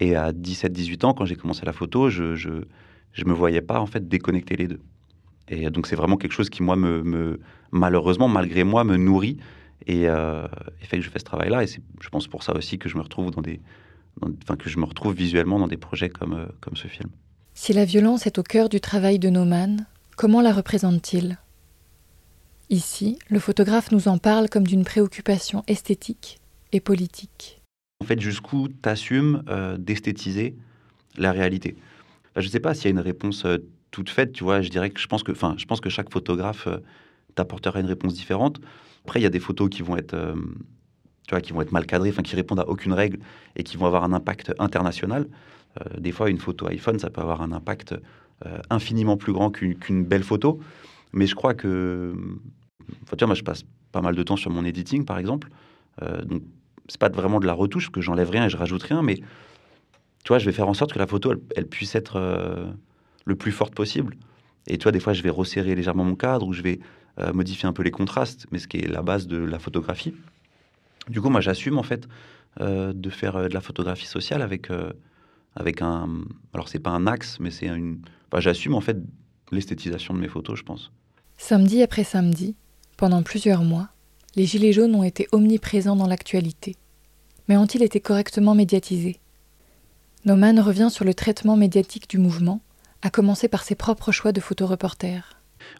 Et 0.00 0.16
à 0.16 0.32
17-18 0.32 1.06
ans, 1.06 1.14
quand 1.14 1.24
j'ai 1.24 1.36
commencé 1.36 1.64
la 1.64 1.72
photo, 1.72 2.10
je, 2.10 2.34
je, 2.34 3.24
me 3.24 3.32
voyais 3.32 3.60
pas 3.60 3.78
en 3.78 3.86
fait 3.86 4.08
déconnecter 4.08 4.56
les 4.56 4.66
deux. 4.66 4.80
Et 5.48 5.70
donc 5.70 5.86
c'est 5.86 5.96
vraiment 5.96 6.16
quelque 6.16 6.32
chose 6.32 6.50
qui 6.50 6.62
moi 6.62 6.76
me, 6.76 7.38
malheureusement 7.70 8.28
malgré 8.28 8.64
moi 8.64 8.84
me 8.84 8.96
nourrit 8.96 9.38
et, 9.86 10.08
euh, 10.08 10.46
fait 10.80 10.98
que 10.98 11.02
je 11.02 11.10
fais 11.10 11.18
ce 11.18 11.24
travail-là. 11.24 11.62
Et 11.62 11.66
je 11.66 12.08
pense 12.08 12.26
pour 12.26 12.42
ça 12.42 12.54
aussi 12.54 12.78
que 12.78 12.88
je 12.88 12.96
me 12.96 13.02
retrouve 13.02 13.30
dans 13.30 13.42
des, 13.42 13.60
enfin 14.42 14.56
que 14.56 14.68
je 14.68 14.78
me 14.78 14.84
retrouve 14.84 15.14
visuellement 15.14 15.58
dans 15.58 15.68
des 15.68 15.76
projets 15.76 16.08
comme 16.08 16.32
euh, 16.32 16.46
comme 16.60 16.76
ce 16.76 16.88
film. 16.88 17.10
Si 17.54 17.72
la 17.72 17.84
violence 17.84 18.26
est 18.26 18.38
au 18.38 18.42
cœur 18.42 18.68
du 18.68 18.80
travail 18.80 19.18
de 19.18 19.28
Noman, 19.28 19.86
comment 20.16 20.40
la 20.40 20.52
représente-t-il? 20.52 21.38
Ici, 22.72 23.18
le 23.28 23.38
photographe 23.38 23.92
nous 23.92 24.08
en 24.08 24.16
parle 24.16 24.48
comme 24.48 24.66
d'une 24.66 24.82
préoccupation 24.82 25.62
esthétique 25.68 26.40
et 26.72 26.80
politique 26.80 27.60
en 28.00 28.06
fait, 28.06 28.18
jusqu'où 28.18 28.68
tu 28.68 28.88
assumes 28.88 29.44
euh, 29.48 29.76
d'esthétiser 29.76 30.56
la 31.18 31.32
réalité? 31.32 31.76
Je 32.34 32.46
ne 32.46 32.50
sais 32.50 32.60
pas 32.60 32.72
s'il 32.72 32.84
y 32.84 32.88
a 32.88 32.90
une 32.90 32.98
réponse 32.98 33.44
euh, 33.44 33.58
toute 33.90 34.08
faite, 34.08 34.32
tu 34.32 34.42
vois. 34.42 34.62
Je 34.62 34.70
dirais 34.70 34.88
que 34.88 34.98
je 34.98 35.06
pense 35.06 35.22
que, 35.22 35.32
enfin, 35.32 35.54
je 35.58 35.66
pense 35.66 35.82
que 35.82 35.90
chaque 35.90 36.10
photographe 36.10 36.66
euh, 36.66 36.78
t'apportera 37.34 37.78
une 37.78 37.86
réponse 37.86 38.14
différente. 38.14 38.58
Après, 39.04 39.20
il 39.20 39.22
y 39.22 39.26
a 39.26 39.30
des 39.30 39.38
photos 39.38 39.68
qui 39.68 39.82
vont 39.82 39.98
être, 39.98 40.16
tu 41.26 41.30
vois, 41.30 41.42
qui 41.42 41.52
vont 41.52 41.60
être 41.60 41.72
mal 41.72 41.84
cadrées, 41.84 42.08
enfin, 42.08 42.22
qui 42.22 42.34
répondent 42.34 42.60
à 42.60 42.68
aucune 42.68 42.94
règle 42.94 43.18
et 43.54 43.64
qui 43.64 43.76
vont 43.76 43.84
avoir 43.84 44.02
un 44.02 44.14
impact 44.14 44.54
international. 44.58 45.28
des 45.98 46.12
fois, 46.12 46.30
une 46.30 46.38
photo 46.38 46.66
iPhone, 46.68 46.98
ça 46.98 47.10
peut 47.10 47.20
avoir 47.20 47.42
un 47.42 47.52
impact 47.52 47.94
infiniment 48.70 49.16
plus 49.16 49.32
grand 49.32 49.50
qu'une 49.50 50.04
belle 50.04 50.24
photo. 50.24 50.60
Mais 51.12 51.26
je 51.26 51.34
crois 51.34 51.54
que, 51.54 52.14
enfin, 53.02 53.16
tu 53.16 53.18
vois, 53.18 53.28
moi, 53.28 53.34
je 53.34 53.42
passe 53.42 53.64
pas 53.92 54.00
mal 54.00 54.14
de 54.14 54.22
temps 54.22 54.36
sur 54.36 54.50
mon 54.50 54.64
editing, 54.64 55.04
par 55.04 55.18
exemple. 55.18 55.48
donc, 56.00 56.42
c'est 56.88 57.00
pas 57.00 57.08
vraiment 57.08 57.40
de 57.40 57.46
la 57.46 57.52
retouche, 57.52 57.90
que 57.90 58.00
j'enlève 58.00 58.30
rien 58.30 58.46
et 58.46 58.48
je 58.50 58.56
rajoute 58.56 58.82
rien, 58.82 59.02
mais 59.02 59.16
tu 60.24 60.28
vois, 60.28 60.38
je 60.38 60.46
vais 60.46 60.52
faire 60.52 60.68
en 60.68 60.74
sorte 60.74 60.92
que 60.92 60.98
la 60.98 61.06
photo, 61.06 61.34
elle, 61.56 61.66
puisse 61.66 61.94
être 61.94 62.16
euh, 62.16 62.70
le 63.24 63.34
plus 63.34 63.52
forte 63.52 63.74
possible. 63.74 64.16
Et 64.68 64.78
tu 64.78 64.84
vois, 64.84 64.92
des 64.92 65.00
fois, 65.00 65.12
je 65.12 65.22
vais 65.22 65.30
resserrer 65.30 65.74
légèrement 65.74 66.04
mon 66.04 66.14
cadre 66.14 66.46
ou 66.46 66.52
je 66.52 66.62
vais 66.62 66.78
euh, 67.18 67.32
modifier 67.32 67.68
un 67.68 67.72
peu 67.72 67.82
les 67.82 67.90
contrastes, 67.90 68.46
mais 68.52 68.58
ce 68.58 68.68
qui 68.68 68.78
est 68.78 68.88
la 68.88 69.02
base 69.02 69.26
de 69.26 69.36
la 69.36 69.58
photographie. 69.58 70.14
Du 71.08 71.20
coup, 71.20 71.28
moi, 71.28 71.40
j'assume 71.40 71.78
en 71.78 71.82
fait 71.82 72.08
euh, 72.60 72.92
de 72.92 73.10
faire 73.10 73.48
de 73.48 73.54
la 73.54 73.60
photographie 73.60 74.06
sociale 74.06 74.42
avec, 74.42 74.68
avec 75.56 75.82
un. 75.82 76.08
Alors, 76.54 76.68
c'est 76.68 76.78
pas 76.78 76.90
un 76.90 77.08
axe, 77.08 77.38
mais 77.40 77.50
c'est 77.50 77.66
une. 77.66 77.98
j'assume 78.38 78.74
en 78.74 78.80
fait 78.80 78.98
l'esthétisation 79.50 80.14
de 80.14 80.20
mes 80.20 80.28
photos, 80.28 80.56
je 80.56 80.62
pense. 80.62 80.92
Samedi 81.36 81.82
après 81.82 82.04
samedi, 82.04 82.54
pendant 82.96 83.22
plusieurs 83.22 83.62
mois, 83.62 83.88
les 84.36 84.46
Gilets 84.46 84.72
jaunes 84.72 84.94
ont 84.94 85.02
été 85.02 85.28
omniprésents 85.32 85.96
dans 85.96 86.06
l'actualité. 86.06 86.76
Mais 87.48 87.56
ont-ils 87.56 87.82
été 87.82 88.00
correctement 88.00 88.54
médiatisés? 88.54 89.18
Naumann 90.24 90.60
revient 90.60 90.88
sur 90.90 91.04
le 91.04 91.14
traitement 91.14 91.56
médiatique 91.56 92.08
du 92.08 92.18
mouvement, 92.18 92.60
à 93.02 93.10
commencer 93.10 93.48
par 93.48 93.64
ses 93.64 93.74
propres 93.74 94.12
choix 94.12 94.32
de 94.32 94.40
photoreporter. 94.40 95.20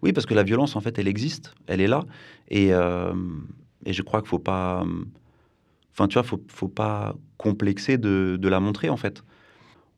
Oui, 0.02 0.12
parce 0.12 0.26
que 0.26 0.34
la 0.34 0.42
violence, 0.42 0.74
en 0.76 0.80
fait, 0.80 0.98
elle 0.98 1.08
existe, 1.08 1.54
elle 1.66 1.80
est 1.80 1.86
là. 1.86 2.04
Et, 2.48 2.72
euh, 2.72 3.12
je 3.86 4.02
crois 4.02 4.20
qu'il 4.20 4.26
ne 4.26 4.30
faut 4.30 4.38
pas. 4.38 4.84
Enfin, 5.92 6.08
tu 6.08 6.18
vois, 6.18 6.24
faut, 6.24 6.68
pas 6.68 7.14
complexer 7.36 7.98
de, 7.98 8.38
la 8.42 8.60
montrer, 8.60 8.88
en 8.90 8.96
fait. 8.96 9.22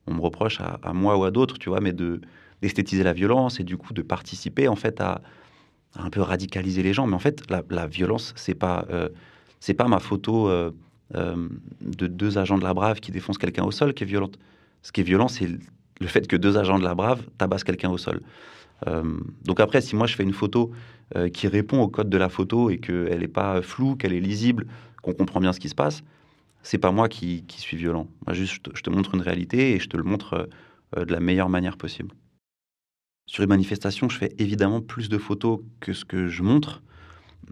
On 0.06 0.14
me 0.14 0.20
reproche 0.20 0.60
à, 0.60 0.92
moi 0.92 1.16
ou 1.16 1.24
à 1.24 1.30
d'autres, 1.30 1.58
tu 1.58 1.68
vois, 1.68 1.80
mais 1.80 1.92
de 1.92 2.20
d'esthétiser 2.62 3.02
la 3.02 3.12
violence 3.12 3.60
et 3.60 3.64
du 3.64 3.76
coup 3.76 3.92
de 3.92 4.00
participer, 4.00 4.68
en 4.68 4.76
fait, 4.76 5.00
à, 5.00 5.20
un 5.96 6.10
peu 6.10 6.20
radicaliser 6.20 6.82
les 6.82 6.92
gens. 6.92 7.06
Mais 7.06 7.14
en 7.14 7.20
fait, 7.20 7.42
la, 7.50 7.86
violence, 7.86 8.32
c'est 8.36 8.54
pas, 8.54 8.86
euh, 8.90 9.08
c'est 9.60 9.74
pas 9.74 9.88
ma 9.88 9.98
photo 9.98 10.48
euh, 10.48 10.70
euh, 11.14 11.48
de 11.80 12.06
deux 12.06 12.38
agents 12.38 12.58
de 12.58 12.64
la 12.64 12.74
Brave 12.74 13.00
qui 13.00 13.12
défoncent 13.12 13.38
quelqu'un 13.38 13.64
au 13.64 13.70
sol 13.70 13.94
qui 13.94 14.04
est 14.04 14.06
violente. 14.06 14.38
Ce 14.82 14.92
qui 14.92 15.00
est 15.00 15.04
violent, 15.04 15.28
c'est 15.28 15.48
le 16.00 16.06
fait 16.06 16.26
que 16.26 16.36
deux 16.36 16.58
agents 16.58 16.78
de 16.78 16.84
la 16.84 16.94
Brave 16.94 17.22
tabassent 17.38 17.64
quelqu'un 17.64 17.90
au 17.90 17.98
sol. 17.98 18.20
donc 19.44 19.60
après, 19.60 19.80
si 19.80 19.96
moi 19.96 20.06
je 20.06 20.14
fais 20.14 20.24
une 20.24 20.34
photo 20.34 20.72
qui 21.32 21.48
répond 21.48 21.80
au 21.80 21.88
code 21.88 22.10
de 22.10 22.18
la 22.18 22.28
photo 22.28 22.68
et 22.68 22.78
qu'elle 22.78 23.20
n'est 23.20 23.28
pas 23.28 23.62
floue, 23.62 23.96
qu'elle 23.96 24.12
est 24.12 24.20
lisible, 24.20 24.66
qu'on 25.00 25.14
comprend 25.14 25.40
bien 25.40 25.54
ce 25.54 25.60
qui 25.60 25.70
se 25.70 25.74
passe, 25.74 26.02
c'est 26.62 26.76
pas 26.76 26.90
moi 26.90 27.08
qui, 27.08 27.44
suis 27.48 27.78
violent. 27.78 28.08
Moi, 28.26 28.34
juste, 28.34 28.68
je 28.74 28.82
te 28.82 28.90
montre 28.90 29.14
une 29.14 29.22
réalité 29.22 29.72
et 29.74 29.78
je 29.78 29.88
te 29.88 29.96
le 29.96 30.02
montre 30.02 30.50
de 30.94 31.10
la 31.10 31.20
meilleure 31.20 31.48
manière 31.48 31.78
possible. 31.78 32.10
Sur 33.26 33.42
une 33.42 33.48
manifestation, 33.48 34.08
je 34.08 34.18
fais 34.18 34.34
évidemment 34.38 34.80
plus 34.80 35.08
de 35.08 35.16
photos 35.16 35.60
que 35.80 35.92
ce 35.92 36.04
que 36.04 36.28
je 36.28 36.42
montre. 36.42 36.82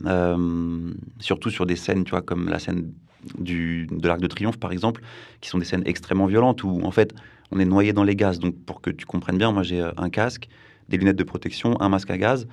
Euh, 0.06 0.92
surtout 1.18 1.50
sur 1.50 1.66
des 1.66 1.76
scènes, 1.76 2.04
tu 2.04 2.11
vois, 2.11 2.23
comme 2.23 2.49
la 2.49 2.58
scène 2.58 2.92
du, 3.38 3.87
de 3.90 4.06
l'Arc 4.06 4.20
de 4.20 4.26
Triomphe, 4.26 4.58
par 4.58 4.73
exemple, 4.73 5.02
qui 5.40 5.49
sont 5.49 5.58
des 5.58 5.64
scènes 5.64 5.82
extrêmement 5.87 6.26
violentes 6.26 6.62
où, 6.62 6.80
en 6.82 6.90
fait, 6.90 7.14
on 7.50 7.58
est 7.58 7.64
noyé 7.64 7.92
dans 7.92 8.04
les 8.04 8.16
gaz. 8.16 8.38
Donc, 8.38 8.54
pour 8.66 8.80
que 8.80 8.90
tu 8.90 9.06
comprennes 9.06 9.38
bien, 9.38 9.50
moi, 9.52 9.62
j'ai 9.62 9.80
euh, 9.80 9.92
un 9.96 10.11
casque, 10.11 10.49
des 10.88 10.99
lunettes 10.99 11.16
de 11.16 11.25
protection, 11.25 11.80
un 11.80 11.88
masque 11.88 12.11
à 12.11 12.18
gaz. 12.18 12.46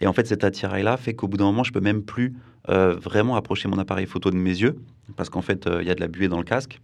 Et 0.00 0.06
en 0.06 0.14
fait, 0.14 0.26
cet 0.26 0.42
attirail-là 0.42 0.96
fait 0.96 1.14
qu'au 1.14 1.28
bout 1.28 1.36
d'un 1.36 1.44
moment, 1.44 1.64
je 1.64 1.72
peux 1.72 1.80
même 1.80 2.02
plus 2.02 2.34
euh, 2.70 2.94
vraiment 2.94 3.36
approcher 3.36 3.68
mon 3.68 3.78
appareil 3.78 4.06
photo 4.06 4.30
de 4.30 4.36
mes 4.36 4.50
yeux, 4.50 4.76
parce 5.16 5.28
qu'en 5.28 5.42
fait, 5.42 5.68
il 5.80 5.86
y 5.86 5.90
a 5.90 5.94
de 5.94 6.00
la 6.00 6.08
buée 6.08 6.28
dans 6.28 6.38
le 6.38 6.44
casque. 6.44 6.80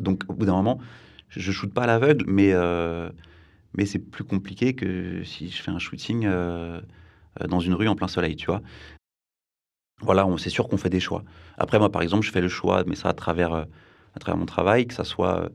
Donc, 0.00 0.24
au 0.28 0.34
bout 0.34 0.46
d'un 0.46 0.54
moment, 0.54 0.80
je 1.28 1.48
ne 1.48 1.54
shoote 1.54 1.72
pas 1.72 1.82
à 1.82 1.86
l'aveugle, 1.86 2.24
mais 2.26 2.52
mais 3.74 3.86
c'est 3.86 3.98
plus 3.98 4.24
compliqué 4.24 4.74
que 4.74 5.22
si 5.24 5.48
je 5.48 5.62
fais 5.62 5.70
un 5.70 5.78
shooting 5.78 6.24
euh, 6.26 6.80
euh, 7.40 7.46
dans 7.46 7.60
une 7.60 7.74
rue 7.74 7.88
en 7.88 7.96
plein 7.96 8.08
soleil, 8.08 8.36
tu 8.36 8.46
vois. 8.46 8.62
Voilà, 10.00 10.26
c'est 10.38 10.50
sûr 10.50 10.68
qu'on 10.68 10.76
fait 10.76 10.90
des 10.90 11.00
choix. 11.00 11.22
Après, 11.56 11.78
moi, 11.78 11.90
par 11.90 12.02
exemple, 12.02 12.26
je 12.26 12.32
fais 12.32 12.40
le 12.40 12.48
choix, 12.48 12.82
mais 12.86 12.96
ça 12.96 13.08
à 13.08 13.12
travers, 13.12 13.52
euh, 13.52 13.64
à 14.14 14.18
travers 14.18 14.36
mon 14.36 14.46
travail, 14.46 14.86
que 14.86 14.94
ça 14.94 15.04
soit 15.04 15.50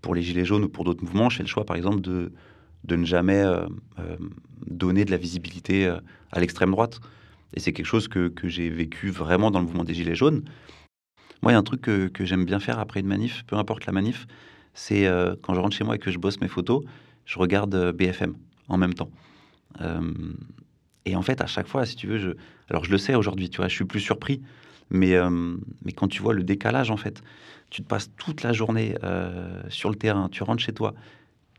pour 0.00 0.14
les 0.14 0.22
Gilets 0.22 0.44
jaunes 0.44 0.64
ou 0.64 0.68
pour 0.68 0.84
d'autres 0.84 1.02
mouvements, 1.02 1.28
je 1.28 1.38
fais 1.38 1.42
le 1.42 1.48
choix, 1.48 1.64
par 1.64 1.76
exemple, 1.76 2.00
de, 2.00 2.32
de 2.84 2.96
ne 2.96 3.04
jamais 3.04 3.44
donner 4.64 5.04
de 5.04 5.10
la 5.10 5.16
visibilité 5.16 5.88
à 6.30 6.38
l'extrême 6.38 6.70
droite. 6.70 7.00
Et 7.54 7.60
c'est 7.60 7.72
quelque 7.72 7.86
chose 7.86 8.06
que, 8.06 8.28
que 8.28 8.46
j'ai 8.46 8.70
vécu 8.70 9.10
vraiment 9.10 9.50
dans 9.50 9.58
le 9.58 9.64
mouvement 9.64 9.82
des 9.82 9.94
Gilets 9.94 10.14
jaunes. 10.14 10.44
Moi, 11.42 11.50
il 11.50 11.54
y 11.54 11.56
a 11.56 11.58
un 11.58 11.64
truc 11.64 11.80
que, 11.80 12.06
que 12.06 12.24
j'aime 12.24 12.44
bien 12.44 12.60
faire 12.60 12.78
après 12.78 13.00
une 13.00 13.08
manif, 13.08 13.42
peu 13.48 13.56
importe 13.56 13.86
la 13.86 13.92
manif, 13.92 14.28
c'est 14.72 15.10
quand 15.42 15.54
je 15.54 15.60
rentre 15.60 15.76
chez 15.76 15.82
moi 15.82 15.96
et 15.96 15.98
que 15.98 16.12
je 16.12 16.18
bosse 16.18 16.40
mes 16.40 16.46
photos, 16.46 16.84
je 17.28 17.38
regarde 17.38 17.74
euh, 17.74 17.92
BFM 17.92 18.34
en 18.68 18.78
même 18.78 18.94
temps. 18.94 19.10
Euh, 19.80 20.00
et 21.04 21.14
en 21.14 21.22
fait, 21.22 21.40
à 21.40 21.46
chaque 21.46 21.68
fois, 21.68 21.86
si 21.86 21.94
tu 21.94 22.08
veux, 22.08 22.18
je... 22.18 22.30
alors 22.68 22.84
je 22.84 22.90
le 22.90 22.98
sais 22.98 23.14
aujourd'hui, 23.14 23.48
tu 23.50 23.58
vois, 23.58 23.68
je 23.68 23.74
suis 23.74 23.84
plus 23.84 24.00
surpris, 24.00 24.42
mais, 24.90 25.14
euh, 25.14 25.56
mais 25.84 25.92
quand 25.92 26.08
tu 26.08 26.22
vois 26.22 26.34
le 26.34 26.42
décalage, 26.42 26.90
en 26.90 26.96
fait, 26.96 27.22
tu 27.70 27.82
te 27.82 27.86
passes 27.86 28.10
toute 28.16 28.42
la 28.42 28.54
journée 28.54 28.94
sur 29.68 29.90
le 29.90 29.96
terrain, 29.96 30.30
tu 30.30 30.42
rentres 30.42 30.62
chez 30.62 30.72
toi, 30.72 30.94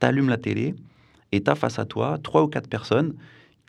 tu 0.01 0.07
allumes 0.07 0.29
la 0.29 0.37
télé, 0.37 0.73
et 1.31 1.43
tu 1.43 1.51
as 1.51 1.53
face 1.53 1.77
à 1.77 1.85
toi 1.85 2.17
trois 2.17 2.41
ou 2.41 2.47
quatre 2.47 2.67
personnes 2.67 3.13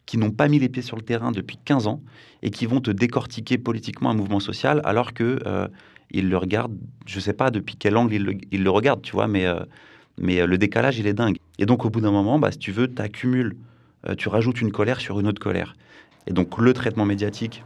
qui 0.06 0.16
n'ont 0.16 0.30
pas 0.30 0.48
mis 0.48 0.58
les 0.58 0.70
pieds 0.70 0.82
sur 0.82 0.96
le 0.96 1.02
terrain 1.02 1.32
depuis 1.32 1.58
15 1.62 1.86
ans 1.86 2.00
et 2.42 2.50
qui 2.50 2.64
vont 2.64 2.80
te 2.80 2.90
décortiquer 2.90 3.58
politiquement 3.58 4.08
un 4.08 4.14
mouvement 4.14 4.40
social 4.40 4.80
alors 4.84 5.12
que 5.12 5.38
ils 6.12 6.30
le 6.30 6.38
regardent, 6.38 6.78
je 7.04 7.20
sais 7.20 7.34
pas 7.34 7.50
depuis 7.50 7.76
quel 7.76 7.98
angle 7.98 8.14
ils 8.14 8.24
le, 8.24 8.38
ils 8.50 8.62
le 8.62 8.70
regardent, 8.70 9.02
tu 9.02 9.12
vois, 9.12 9.28
mais 9.28 9.46
mais 10.20 10.40
euh, 10.40 10.46
le 10.46 10.58
décalage, 10.58 10.98
il 10.98 11.06
est 11.06 11.14
dingue. 11.14 11.38
Et 11.58 11.66
donc, 11.66 11.84
au 11.84 11.90
bout 11.90 12.00
d'un 12.00 12.12
moment, 12.12 12.38
bah, 12.38 12.52
si 12.52 12.58
tu 12.58 12.70
veux, 12.70 12.92
tu 12.92 13.02
accumules, 13.02 13.56
euh, 14.08 14.14
tu 14.14 14.28
rajoutes 14.28 14.60
une 14.60 14.70
colère 14.70 15.00
sur 15.00 15.18
une 15.18 15.26
autre 15.26 15.40
colère. 15.40 15.74
Et 16.26 16.32
donc 16.32 16.58
le 16.58 16.72
traitement 16.74 17.06
médiatique 17.06 17.64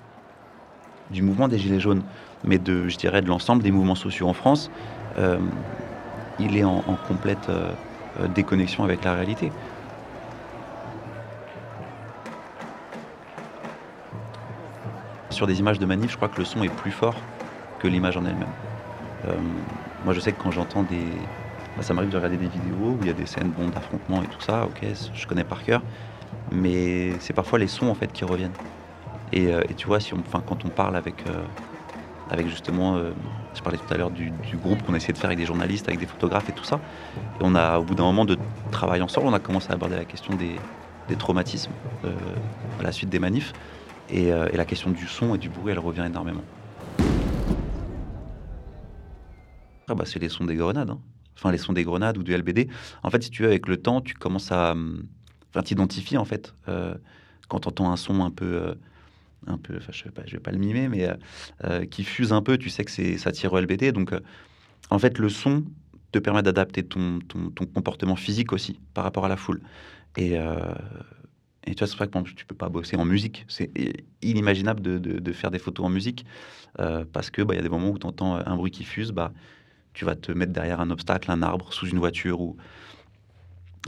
du 1.10 1.22
mouvement 1.22 1.48
des 1.48 1.58
Gilets 1.58 1.80
jaunes, 1.80 2.02
mais 2.44 2.58
de, 2.58 2.88
je 2.88 2.96
dirais, 2.96 3.20
de 3.20 3.26
l'ensemble 3.26 3.62
des 3.62 3.72
mouvements 3.72 3.96
sociaux 3.96 4.28
en 4.28 4.32
France, 4.32 4.70
euh, 5.18 5.38
il 6.38 6.56
est 6.56 6.64
en, 6.64 6.80
complète 7.06 7.50
déconnexion 8.34 8.84
avec 8.84 9.04
la 9.04 9.14
réalité. 9.14 9.52
Sur 15.30 15.46
des 15.46 15.58
images 15.58 15.78
de 15.78 15.86
manif, 15.86 16.12
je 16.12 16.16
crois 16.16 16.28
que 16.28 16.38
le 16.38 16.44
son 16.44 16.62
est 16.62 16.74
plus 16.74 16.90
fort 16.90 17.16
que 17.80 17.88
l'image 17.88 18.16
en 18.16 18.24
elle-même. 18.24 18.48
moi, 20.04 20.14
je 20.14 20.20
sais 20.20 20.32
que 20.32 20.42
quand 20.42 20.52
j'entends 20.52 20.84
des... 20.84 21.04
Bah, 21.76 21.82
ça 21.82 21.94
m'arrive 21.94 22.10
de 22.10 22.16
regarder 22.16 22.36
des 22.36 22.48
vidéos 22.48 22.90
où 22.90 22.98
il 23.02 23.08
y 23.08 23.10
a 23.10 23.14
des 23.14 23.26
scènes 23.26 23.50
bon, 23.50 23.68
d'affrontement 23.68 24.22
et 24.22 24.26
tout 24.26 24.40
ça, 24.40 24.64
ok, 24.64 24.86
je 25.14 25.26
connais 25.26 25.44
par 25.44 25.62
cœur, 25.62 25.82
mais 26.52 27.18
c'est 27.20 27.32
parfois 27.32 27.58
les 27.58 27.68
sons 27.68 27.88
en 27.88 27.94
fait 27.94 28.12
qui 28.12 28.24
reviennent. 28.24 28.52
Et, 29.32 29.50
tu 29.76 29.88
vois, 29.88 29.98
si 29.98 30.14
on, 30.14 30.22
quand 30.46 30.64
on 30.64 30.68
parle 30.68 30.94
avec 30.94 31.24
avec 32.30 32.48
justement, 32.48 32.96
euh, 32.96 33.12
je 33.54 33.62
parlais 33.62 33.78
tout 33.78 33.92
à 33.92 33.96
l'heure 33.96 34.10
du, 34.10 34.32
groupe 34.54 34.82
qu'on 34.82 34.94
a 34.94 34.96
essayé 34.96 35.12
de 35.12 35.18
faire 35.18 35.28
avec 35.28 35.38
des 35.38 35.46
journalistes, 35.46 35.88
avec 35.88 36.00
des 36.00 36.06
photographes 36.06 36.48
et 36.48 36.52
tout 36.52 36.64
ça. 36.64 36.80
On 37.40 37.54
a, 37.54 37.78
au 37.78 37.84
bout 37.84 37.94
d'un 37.94 38.04
moment 38.04 38.24
de 38.24 38.38
travail 38.70 39.02
ensemble, 39.02 39.28
on 39.28 39.32
a 39.32 39.40
commencé 39.40 39.70
à 39.70 39.74
aborder 39.74 39.96
la 39.96 40.04
question 40.04 40.34
des, 40.34 40.56
traumatismes 41.16 41.72
euh, 42.04 42.12
à 42.80 42.82
la 42.82 42.92
suite 42.92 43.10
des 43.10 43.18
manifs. 43.18 43.52
Euh, 44.12 44.48
et, 44.52 44.56
la 44.56 44.64
question 44.64 44.90
du 44.90 45.06
son 45.06 45.34
et 45.34 45.38
du 45.38 45.48
bruit, 45.48 45.72
elle 45.72 45.78
revient 45.78 46.04
énormément. 46.06 46.42
Ah 49.88 49.94
bah, 49.94 50.04
c'est 50.06 50.18
les 50.18 50.30
sons 50.30 50.44
des 50.44 50.56
grenades. 50.56 50.90
Hein. 50.90 50.98
Enfin, 51.36 51.50
les 51.50 51.58
sons 51.58 51.72
des 51.72 51.84
grenades 51.84 52.18
ou 52.18 52.22
du 52.22 52.32
LBD. 52.32 52.68
En 53.02 53.10
fait, 53.10 53.22
si 53.22 53.30
tu 53.30 53.42
veux, 53.42 53.48
avec 53.48 53.66
le 53.68 53.76
temps, 53.76 54.00
tu 54.00 54.14
commences 54.14 54.52
à. 54.52 54.74
Enfin, 55.50 55.62
t'identifier, 55.62 56.18
en 56.18 56.24
fait. 56.24 56.54
quand 57.48 57.60
tu 57.60 57.68
entends 57.68 57.92
un 57.92 57.96
son 57.96 58.24
un 58.24 58.30
peu 58.30 58.74
un 59.46 59.58
peu, 59.58 59.76
enfin, 59.76 59.92
je 59.92 60.04
je 60.26 60.32
vais 60.32 60.40
pas 60.40 60.52
le 60.52 60.58
mimer, 60.58 60.88
mais 60.88 61.08
euh, 61.08 61.14
euh, 61.64 61.84
qui 61.84 62.04
fuse 62.04 62.32
un 62.32 62.42
peu. 62.42 62.58
Tu 62.58 62.70
sais 62.70 62.84
que 62.84 63.18
ça 63.18 63.32
tire 63.32 63.52
au 63.52 63.58
LBD, 63.58 63.92
donc 63.92 64.12
euh, 64.12 64.20
en 64.90 64.98
fait 64.98 65.18
le 65.18 65.28
son 65.28 65.64
te 66.12 66.18
permet 66.18 66.42
d'adapter 66.42 66.84
ton, 66.84 67.18
ton, 67.20 67.66
comportement 67.66 68.16
physique 68.16 68.52
aussi 68.52 68.78
par 68.94 69.04
rapport 69.04 69.24
à 69.24 69.28
la 69.28 69.36
foule. 69.36 69.60
Et, 70.16 70.34
et 70.34 71.74
tu 71.74 71.78
vois, 71.80 71.88
c'est 71.88 71.96
vrai 71.96 72.06
que 72.06 72.30
tu 72.36 72.46
peux 72.46 72.54
pas 72.54 72.68
bosser 72.68 72.94
en 72.94 73.04
musique. 73.04 73.44
C'est 73.48 73.72
inimaginable 74.22 74.80
de, 74.80 74.98
de, 74.98 75.32
faire 75.32 75.50
des 75.50 75.58
photos 75.58 75.86
en 75.86 75.88
musique 75.88 76.24
parce 77.12 77.30
que 77.30 77.42
bah, 77.42 77.54
il 77.54 77.56
y 77.56 77.60
a 77.60 77.64
des 77.64 77.68
moments 77.68 77.90
où 77.90 77.98
tu 77.98 78.06
entends 78.06 78.36
un 78.36 78.56
bruit 78.56 78.70
qui 78.70 78.84
fuse, 78.84 79.10
bah 79.10 79.32
tu 79.94 80.04
vas 80.04 80.16
te 80.16 80.32
mettre 80.32 80.52
derrière 80.52 80.80
un 80.80 80.90
obstacle, 80.90 81.30
un 81.30 81.42
arbre, 81.42 81.72
sous 81.72 81.86
une 81.86 81.98
voiture 81.98 82.40
ou 82.40 82.56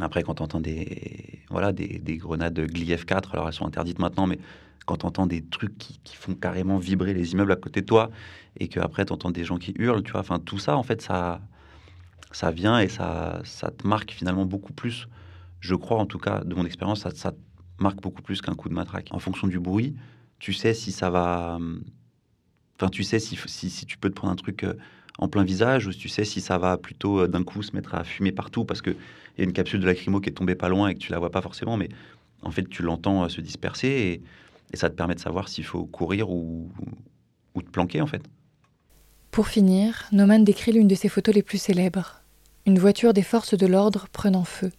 après 0.01 0.23
quand 0.23 0.35
tu 0.37 0.43
entends 0.43 0.61
des 0.61 1.41
voilà 1.51 1.73
des, 1.73 1.99
des 1.99 2.17
grenades 2.17 2.59
GLI 2.59 2.95
F4, 2.95 3.33
alors 3.33 3.49
elles 3.49 3.55
sont 3.55 3.67
interdites 3.67 3.99
maintenant, 3.99 4.27
mais 4.27 4.39
quand 4.87 4.99
tu 4.99 5.07
entends 5.07 5.27
des 5.27 5.45
trucs 5.45 5.77
qui, 5.77 5.99
font 6.17 6.35
carrément 6.35 6.79
vibrer 6.79 7.13
les 7.13 7.33
immeubles 7.33 7.53
à 7.53 7.57
côté 7.57 7.81
de 7.81 7.87
toi 7.87 8.11
et 8.59 8.69
qu'après 8.69 9.05
tu 9.05 9.13
entends 9.13 9.31
des 9.31 9.45
gens 9.45 9.59
qui 9.59 9.75
hurlent, 9.79 10.03
tu 10.03 10.13
vois, 10.13 10.21
enfin 10.21 10.39
tout 10.39 10.59
ça 10.59 10.77
en 10.77 10.83
fait 10.83 11.03
ça, 11.03 11.41
ça 12.33 12.51
vient 12.51 12.79
et 12.79 12.89
ça, 12.89 13.41
ça 13.45 13.71
te 13.71 13.87
marque 13.87 14.13
finalement 14.13 14.47
beaucoup 14.47 14.73
plus, 14.73 15.09
je 15.61 15.75
crois 15.75 15.99
en 15.99 16.07
tout 16.07 16.19
cas 16.19 16.45
de 16.45 16.55
mon 16.55 16.65
expérience, 16.65 17.07
ça, 17.09 17.33
marque 17.79 18.01
beaucoup 18.01 18.23
plus 18.23 18.41
qu'un 18.41 18.55
coup 18.55 18.71
de 18.71 18.75
matraque. 18.75 19.09
En 19.11 19.19
fonction 19.19 19.47
du 19.47 19.61
bruit, 19.61 19.95
tu 20.39 20.55
sais 20.55 20.73
si 20.73 20.93
ça 20.93 21.11
va... 21.11 21.59
Enfin 22.79 22.89
tu 22.89 23.05
sais 23.05 23.19
si, 23.19 23.39
si, 23.47 23.69
si 23.69 23.85
tu 23.85 23.99
peux 23.99 24.09
te 24.09 24.15
prendre 24.15 24.33
un 24.33 24.37
truc 24.37 24.65
euh, 24.65 24.75
en 25.19 25.29
plein 25.29 25.45
visage 25.45 25.87
ou 25.87 25.93
tu 25.93 26.09
sais 26.09 26.25
si 26.25 26.41
ça 26.41 26.59
va 26.59 26.77
plutôt 26.77 27.21
euh, 27.21 27.29
d'un 27.29 27.43
coup 27.45 27.63
se 27.63 27.75
mettre 27.75 27.95
à 27.95 28.05
fumer 28.05 28.33
partout 28.33 28.65
parce 28.65 28.83
qu'il 28.83 28.97
y 29.39 29.41
a 29.41 29.45
une 29.45 29.53
capsule 29.53 29.81
de 29.81 29.87
lacrymo 29.87 30.21
qui 30.21 30.29
est 30.29 30.33
tombée 30.33 30.55
pas 30.55 30.69
loin 30.69 30.89
et 30.89 30.95
que 30.95 30.99
tu 31.01 31.13
la 31.13 31.19
vois 31.19 31.31
pas 31.31 31.43
forcément, 31.43 31.77
mais 31.77 31.89
en 32.43 32.51
fait 32.51 32.69
tu 32.69 32.83
l'entends 32.83 33.25
euh, 33.25 33.29
se 33.29 33.41
disperser 33.41 34.23
et 34.73 34.77
ça 34.77 34.91
te 34.91 34.95
permet 34.95 35.15
de 35.15 35.21
savoir 35.21 35.49
s'il 35.49 35.65
faut 35.65 35.85
courir 35.85 36.31
ou, 36.31 36.71
ou 37.55 37.63
te 37.63 37.71
planquer 37.71 38.01
en 38.01 38.07
fait. 38.07 38.23
Pour 39.31 39.49
finir, 39.49 40.07
Noman 40.13 40.45
décrit 40.45 40.73
l'une 40.73 40.89
de 40.89 40.95
ses 40.95 41.09
photos 41.09 41.35
les 41.35 41.43
plus 41.43 41.59
célèbres, 41.59 42.23
une 42.65 42.79
voiture 42.79 43.13
des 43.13 43.23
forces 43.23 43.55
de 43.55 43.67
l'ordre 43.67 44.07
prenant 44.13 44.45
feu. 44.45 44.73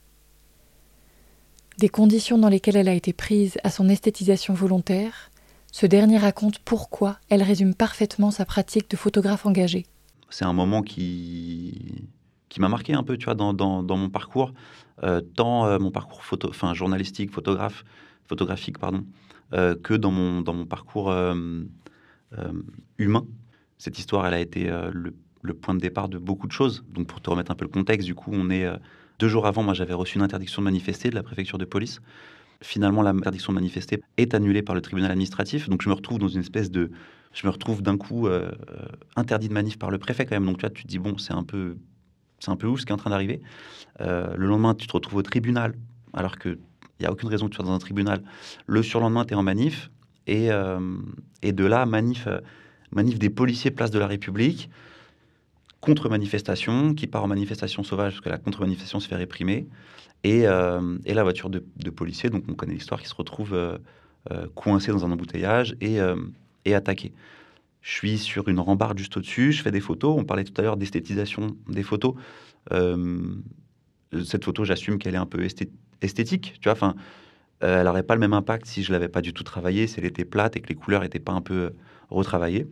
Des 1.77 1.89
conditions 1.89 2.39
dans 2.39 2.49
lesquelles 2.49 2.75
elle 2.75 2.89
a 2.89 2.93
été 2.93 3.13
prise 3.13 3.59
à 3.63 3.69
son 3.69 3.87
esthétisation 3.87 4.55
volontaire, 4.55 5.29
ce 5.71 5.85
dernier 5.85 6.17
raconte 6.17 6.57
pourquoi 6.59 7.19
elle 7.29 7.43
résume 7.43 7.75
parfaitement 7.75 8.31
sa 8.31 8.45
pratique 8.45 8.89
de 8.89 8.97
photographe 8.97 9.45
engagé. 9.45 9.85
C'est 10.29 10.45
un 10.45 10.53
moment 10.53 10.81
qui, 10.81 12.09
qui 12.49 12.61
m'a 12.61 12.69
marqué 12.69 12.93
un 12.93 13.03
peu, 13.03 13.17
tu 13.17 13.25
vois, 13.25 13.35
dans, 13.35 13.53
dans, 13.53 13.97
mon 13.97 14.09
parcours, 14.09 14.53
euh, 15.03 15.21
tant 15.21 15.65
euh, 15.65 15.79
mon 15.79 15.91
parcours 15.91 16.23
photo, 16.23 16.51
journalistique, 16.73 17.31
photographique, 17.31 18.79
pardon, 18.79 19.05
euh, 19.53 19.75
que 19.75 19.93
dans 19.93 20.11
mon, 20.11 20.41
dans 20.41 20.53
mon 20.53 20.65
parcours 20.65 21.13
humain. 22.97 23.25
Cette 23.77 23.99
histoire, 23.99 24.25
elle 24.25 24.33
a 24.33 24.39
été 24.39 24.71
le, 24.91 25.53
point 25.53 25.75
de 25.75 25.79
départ 25.79 26.09
de 26.09 26.17
beaucoup 26.17 26.47
de 26.47 26.51
choses. 26.51 26.83
Donc, 26.89 27.07
pour 27.07 27.21
te 27.21 27.29
remettre 27.29 27.51
un 27.51 27.55
peu 27.55 27.65
le 27.65 27.71
contexte, 27.71 28.05
du 28.05 28.15
coup, 28.15 28.31
on 28.33 28.49
est 28.49 28.67
deux 29.19 29.27
jours 29.27 29.45
avant, 29.47 29.63
moi, 29.63 29.73
j'avais 29.73 29.93
reçu 29.93 30.17
une 30.17 30.23
interdiction 30.23 30.61
de 30.61 30.65
manifester 30.65 31.09
de 31.09 31.15
la 31.15 31.23
préfecture 31.23 31.57
de 31.57 31.65
police. 31.65 32.01
Finalement, 32.61 33.03
l'interdiction 33.03 33.53
de 33.53 33.55
manifester 33.55 34.01
est 34.17 34.33
annulée 34.33 34.63
par 34.63 34.73
le 34.73 34.81
tribunal 34.81 35.11
administratif. 35.11 35.69
Donc, 35.69 35.83
je 35.83 35.89
me 35.89 35.93
retrouve 35.93 36.17
dans 36.17 36.27
une 36.27 36.41
espèce 36.41 36.71
de. 36.71 36.91
Je 37.37 37.45
me 37.45 37.51
retrouve 37.51 37.83
d'un 37.83 37.97
coup 37.97 38.27
interdit 39.15 39.47
de 39.47 39.53
manif 39.53 39.77
par 39.77 39.91
le 39.91 39.99
préfet, 39.99 40.25
quand 40.25 40.35
même. 40.35 40.45
Donc, 40.45 40.57
tu 40.57 40.61
vois, 40.61 40.71
tu 40.71 40.83
te 40.83 40.87
dis, 40.87 40.97
bon, 40.97 41.17
c'est 41.17 41.33
un 41.33 41.43
peu. 41.43 41.77
C'est 42.39 42.49
un 42.51 42.55
peu 42.55 42.67
ouf 42.67 42.81
ce 42.81 42.85
qui 42.85 42.91
est 42.91 42.93
en 42.93 42.97
train 42.97 43.11
d'arriver. 43.11 43.41
le 43.99 44.45
lendemain, 44.45 44.73
tu 44.73 44.87
te 44.87 44.93
retrouves 44.93 45.19
au 45.19 45.21
tribunal, 45.21 45.75
alors 46.13 46.39
que 46.39 46.57
il 46.99 47.03
n'y 47.03 47.07
a 47.07 47.11
aucune 47.11 47.29
raison 47.29 47.45
que 47.45 47.51
tu 47.51 47.57
sois 47.57 47.65
dans 47.65 47.73
un 47.73 47.79
tribunal. 47.79 48.23
Le 48.65 48.81
surlendemain, 48.81 49.25
tu 49.25 49.33
es 49.33 49.37
en 49.37 49.43
manif. 49.43 49.91
Et, 50.25 50.51
euh, 50.51 50.79
et 51.41 51.51
de 51.51 51.65
là, 51.65 51.85
manif, 51.85 52.27
euh, 52.27 52.39
manif 52.91 53.19
des 53.19 53.29
policiers 53.29 53.71
place 53.71 53.91
de 53.91 53.99
la 53.99 54.07
République, 54.07 54.69
contre-manifestation, 55.79 56.93
qui 56.93 57.07
part 57.07 57.23
en 57.23 57.27
manifestation 57.27 57.83
sauvage, 57.83 58.13
parce 58.13 58.21
que 58.21 58.29
la 58.29 58.37
contre-manifestation 58.37 58.99
se 58.99 59.07
fait 59.07 59.15
réprimer. 59.15 59.67
Et, 60.23 60.47
euh, 60.47 60.97
et 61.05 61.13
la 61.13 61.23
voiture 61.23 61.49
de, 61.49 61.63
de, 61.77 61.89
policiers, 61.91 62.29
donc 62.29 62.43
on 62.49 62.55
connaît 62.55 62.73
l'histoire, 62.73 63.01
qui 63.01 63.07
se 63.07 63.15
retrouve 63.15 63.79
coincée 64.55 64.91
dans 64.91 65.05
un 65.05 65.11
embouteillage 65.11 65.77
et, 65.79 66.01
et 66.67 66.75
attaquée. 66.75 67.13
Je 67.81 67.91
suis 67.91 68.17
sur 68.17 68.47
une 68.47 68.59
rambarde 68.59 68.97
juste 68.97 69.15
au-dessus, 69.17 69.51
je 69.51 69.61
fais 69.61 69.71
des 69.71 69.79
photos. 69.79 70.15
On 70.19 70.25
parlait 70.25 70.43
tout 70.43 70.53
à 70.59 70.61
l'heure 70.61 70.77
d'esthétisation 70.77 71.55
des 71.69 71.83
photos. 71.83 72.15
cette 72.69 74.43
photo, 74.43 74.65
j'assume 74.65 74.97
qu'elle 74.97 75.15
est 75.15 75.19
un 75.19 75.25
peu 75.25 75.43
esthétique 76.01 76.55
tu 76.59 76.63
vois. 76.65 76.73
Enfin, 76.73 76.95
euh, 77.63 77.79
elle 77.79 77.85
n'aurait 77.85 78.03
pas 78.03 78.13
le 78.13 78.19
même 78.19 78.33
impact 78.33 78.65
si 78.67 78.83
je 78.83 78.91
l'avais 78.91 79.07
pas 79.07 79.21
du 79.21 79.33
tout 79.33 79.43
travaillé, 79.43 79.87
si 79.87 79.99
elle 79.99 80.05
était 80.05 80.25
plate 80.25 80.55
et 80.55 80.61
que 80.61 80.67
les 80.67 80.75
couleurs 80.75 81.01
n'étaient 81.01 81.19
pas 81.19 81.31
un 81.31 81.41
peu 81.41 81.55
euh, 81.55 81.69
retravaillées. 82.09 82.67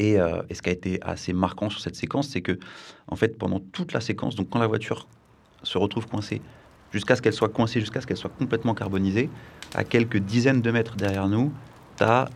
Euh, 0.00 0.42
et, 0.48 0.54
ce 0.54 0.62
qui 0.62 0.68
a 0.68 0.72
été 0.72 0.98
assez 1.02 1.32
marquant 1.32 1.70
sur 1.70 1.80
cette 1.80 1.96
séquence, 1.96 2.28
c'est 2.28 2.40
que, 2.40 2.58
en 3.08 3.16
fait, 3.16 3.38
pendant 3.38 3.60
toute 3.60 3.92
la 3.92 4.00
séquence, 4.00 4.34
donc 4.34 4.50
quand 4.50 4.58
la 4.58 4.66
voiture 4.66 5.06
se 5.62 5.78
retrouve 5.78 6.06
coincée, 6.06 6.40
jusqu'à 6.92 7.16
ce 7.16 7.22
qu'elle 7.22 7.32
soit 7.32 7.48
coincée, 7.48 7.80
jusqu'à 7.80 8.00
ce 8.00 8.06
qu'elle 8.06 8.16
soit 8.16 8.30
complètement 8.30 8.74
carbonisée, 8.74 9.28
à 9.74 9.84
quelques 9.84 10.18
dizaines 10.18 10.62
de 10.62 10.70
mètres 10.70 10.96
derrière 10.96 11.28
nous, 11.28 11.52
tu 11.96 12.04
as, 12.04 12.28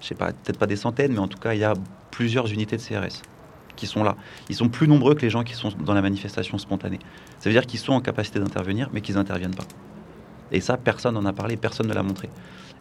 je 0.00 0.06
sais 0.06 0.14
pas, 0.14 0.32
peut-être 0.32 0.58
pas 0.58 0.66
des 0.66 0.76
centaines, 0.76 1.12
mais 1.12 1.18
en 1.18 1.28
tout 1.28 1.38
cas, 1.38 1.54
il 1.54 1.60
y 1.60 1.64
a 1.64 1.74
plusieurs 2.10 2.50
unités 2.52 2.76
de 2.76 2.82
CRS 2.82 3.22
qui 3.76 3.86
sont 3.86 4.04
là. 4.04 4.16
Ils 4.48 4.56
sont 4.56 4.68
plus 4.68 4.86
nombreux 4.86 5.14
que 5.14 5.22
les 5.22 5.30
gens 5.30 5.42
qui 5.42 5.54
sont 5.54 5.70
dans 5.70 5.94
la 5.94 6.02
manifestation 6.02 6.58
spontanée. 6.58 6.98
Ça 7.38 7.48
veut 7.48 7.54
dire 7.54 7.66
qu'ils 7.66 7.80
sont 7.80 7.92
en 7.92 8.00
capacité 8.00 8.38
d'intervenir, 8.38 8.90
mais 8.92 9.00
qu'ils 9.00 9.14
n'interviennent 9.14 9.54
pas. 9.54 9.66
Et 10.52 10.60
ça, 10.60 10.76
personne 10.76 11.14
n'en 11.14 11.24
a 11.24 11.32
parlé, 11.32 11.56
personne 11.56 11.86
ne 11.86 11.94
l'a 11.94 12.02
montré. 12.02 12.28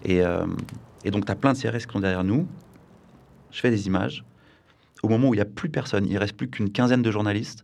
Et, 0.03 0.21
euh, 0.23 0.45
donc, 1.05 1.25
tu 1.25 1.31
as 1.31 1.35
plein 1.35 1.53
de 1.53 1.57
CRS 1.57 1.85
qui 1.85 1.93
sont 1.93 1.99
derrière 1.99 2.23
nous. 2.23 2.47
Je 3.51 3.59
fais 3.59 3.69
des 3.69 3.87
images. 3.87 4.25
Au 5.01 5.07
moment 5.07 5.29
où 5.29 5.33
il 5.33 5.37
n'y 5.37 5.41
a 5.41 5.45
plus 5.45 5.69
personne, 5.69 6.05
il 6.05 6.17
reste 6.17 6.33
plus 6.33 6.49
qu'une 6.49 6.71
quinzaine 6.71 7.01
de 7.01 7.11
journalistes. 7.11 7.63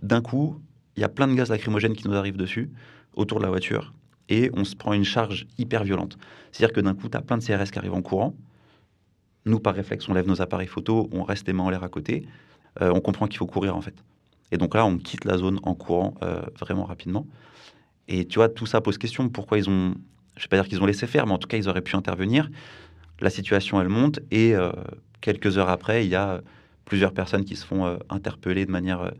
D'un 0.00 0.20
coup, 0.20 0.60
il 0.96 1.00
y 1.00 1.04
a 1.04 1.08
plein 1.08 1.26
de 1.26 1.34
gaz 1.34 1.50
lacrymogènes 1.50 1.94
qui 1.94 2.06
nous 2.06 2.14
arrivent 2.14 2.36
dessus, 2.36 2.70
autour 3.14 3.38
de 3.38 3.44
la 3.44 3.50
voiture, 3.50 3.92
et 4.28 4.50
on 4.54 4.64
se 4.64 4.76
prend 4.76 4.92
une 4.92 5.04
charge 5.04 5.46
hyper 5.58 5.84
violente. 5.84 6.18
C'est-à-dire 6.52 6.74
que 6.74 6.80
d'un 6.80 6.94
coup, 6.94 7.08
tu 7.08 7.16
as 7.16 7.22
plein 7.22 7.38
de 7.38 7.44
CRS 7.44 7.70
qui 7.70 7.78
arrivent 7.78 7.94
en 7.94 8.02
courant. 8.02 8.34
Nous, 9.46 9.60
par 9.60 9.74
réflexe, 9.74 10.08
on 10.08 10.14
lève 10.14 10.26
nos 10.26 10.42
appareils 10.42 10.66
photo, 10.66 11.08
on 11.12 11.22
reste 11.22 11.46
les 11.46 11.52
mains 11.52 11.62
en 11.62 11.70
l'air 11.70 11.84
à 11.84 11.88
côté. 11.88 12.26
Euh, 12.82 12.90
on 12.92 13.00
comprend 13.00 13.28
qu'il 13.28 13.38
faut 13.38 13.46
courir 13.46 13.76
en 13.76 13.80
fait. 13.80 13.94
Et 14.50 14.58
donc 14.58 14.74
là, 14.74 14.84
on 14.84 14.98
quitte 14.98 15.24
la 15.24 15.38
zone 15.38 15.60
en 15.62 15.74
courant 15.74 16.14
euh, 16.22 16.42
vraiment 16.58 16.84
rapidement. 16.84 17.26
Et 18.08 18.26
tu 18.26 18.40
vois, 18.40 18.48
tout 18.48 18.66
ça 18.66 18.80
pose 18.80 18.98
question. 18.98 19.28
Pourquoi 19.28 19.58
ils 19.58 19.70
ont, 19.70 19.94
je 20.36 20.40
ne 20.40 20.42
vais 20.42 20.48
pas 20.48 20.56
dire 20.56 20.68
qu'ils 20.68 20.82
ont 20.82 20.86
laissé 20.86 21.06
faire, 21.06 21.26
mais 21.26 21.32
en 21.32 21.38
tout 21.38 21.46
cas, 21.46 21.56
ils 21.56 21.68
auraient 21.68 21.80
pu 21.80 21.94
intervenir. 21.94 22.50
La 23.20 23.30
situation, 23.30 23.80
elle 23.80 23.88
monte 23.88 24.18
et 24.32 24.54
euh, 24.54 24.72
quelques 25.20 25.58
heures 25.58 25.70
après, 25.70 26.04
il 26.04 26.10
y 26.10 26.16
a 26.16 26.40
plusieurs 26.84 27.12
personnes 27.12 27.44
qui 27.44 27.54
se 27.54 27.64
font 27.64 27.98
interpeller 28.10 28.64
de 28.64 28.70
manière 28.70 29.10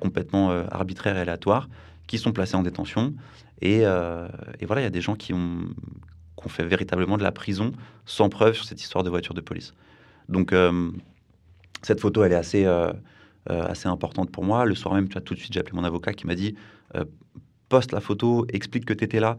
complètement 0.00 0.50
arbitraire 0.50 1.16
et 1.16 1.20
aléatoire, 1.20 1.70
qui 2.06 2.18
sont 2.18 2.32
placées 2.32 2.56
en 2.56 2.62
détention. 2.62 3.14
Et, 3.62 3.78
et 3.78 4.66
voilà, 4.66 4.82
il 4.82 4.84
y 4.84 4.86
a 4.86 4.90
des 4.90 5.00
gens 5.00 5.14
qui 5.14 5.32
ont, 5.32 5.60
qui 6.40 6.46
ont, 6.46 6.50
fait 6.50 6.64
véritablement 6.64 7.18
de 7.18 7.22
la 7.22 7.32
prison 7.32 7.72
sans 8.06 8.28
preuve 8.28 8.54
sur 8.54 8.64
cette 8.64 8.80
histoire 8.80 9.04
de 9.04 9.10
voiture 9.10 9.34
de 9.34 9.40
police. 9.40 9.74
Donc, 10.28 10.52
cette 11.82 12.00
photo, 12.00 12.24
elle 12.24 12.32
est 12.32 12.36
assez, 12.36 12.64
euh, 12.64 12.92
euh, 13.50 13.64
assez 13.66 13.88
importante 13.88 14.30
pour 14.30 14.44
moi. 14.44 14.64
Le 14.64 14.74
soir 14.74 14.94
même, 14.94 15.08
tu 15.08 15.16
as 15.16 15.20
tout 15.20 15.34
de 15.34 15.38
suite, 15.38 15.52
j'ai 15.52 15.60
appelé 15.60 15.74
mon 15.74 15.84
avocat 15.84 16.12
qui 16.12 16.26
m'a 16.26 16.34
dit 16.34 16.54
euh, 16.94 17.04
poste 17.68 17.92
la 17.92 18.00
photo, 18.00 18.46
explique 18.52 18.84
que 18.84 18.94
tu 18.94 19.04
étais 19.04 19.20
là. 19.20 19.38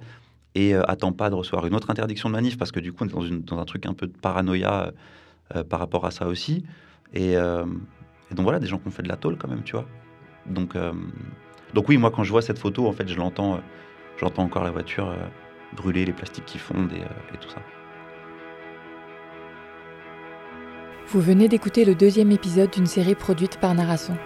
et 0.55 0.73
attends 0.73 1.13
pas 1.13 1.29
de 1.29 1.35
recevoir 1.35 1.65
une 1.65 1.75
autre 1.75 1.89
interdiction 1.89 2.29
de 2.29 2.33
manif 2.33 2.57
parce 2.57 2.71
que 2.71 2.79
du 2.79 2.93
coup, 2.93 3.05
on 3.13 3.25
est 3.25 3.31
dans 3.45 3.59
un 3.59 3.65
truc 3.65 3.85
un 3.85 3.93
peu 3.93 4.07
de 4.07 4.17
paranoïa 4.17 4.91
par 5.69 5.79
rapport 5.79 6.05
à 6.05 6.11
ça 6.11 6.27
aussi. 6.27 6.63
Et, 7.13 7.35
donc 7.35 8.43
voilà, 8.43 8.59
des 8.59 8.67
gens 8.67 8.77
qui 8.77 8.87
ont 8.87 8.91
fait 8.91 9.03
de 9.03 9.09
la 9.09 9.17
tôle 9.17 9.37
quand 9.37 9.49
même, 9.49 9.63
tu 9.63 9.73
vois. 9.73 9.85
Donc, 10.45 10.77
donc 11.73 11.89
oui, 11.89 11.97
moi 11.97 12.09
quand 12.09 12.23
je 12.23 12.31
vois 12.31 12.41
cette 12.41 12.59
photo, 12.59 12.87
en 12.87 12.93
fait, 12.93 13.07
je 13.09 13.17
l'entends, 13.17 13.59
j'entends 14.17 14.43
encore 14.43 14.63
la 14.63 14.71
voiture 14.71 15.13
brûler, 15.75 16.05
les 16.05 16.13
plastiques 16.13 16.45
qui 16.45 16.59
fondent 16.59 16.93
et 16.93 17.37
tout 17.37 17.49
ça. 17.49 17.61
Vous 21.07 21.19
venez 21.19 21.49
d'écouter 21.49 21.83
le 21.83 21.93
deuxième 21.93 22.31
épisode 22.31 22.69
d'une 22.71 22.85
série 22.85 23.15
produite 23.15 23.57
par 23.57 23.73
Narration. 23.75 24.17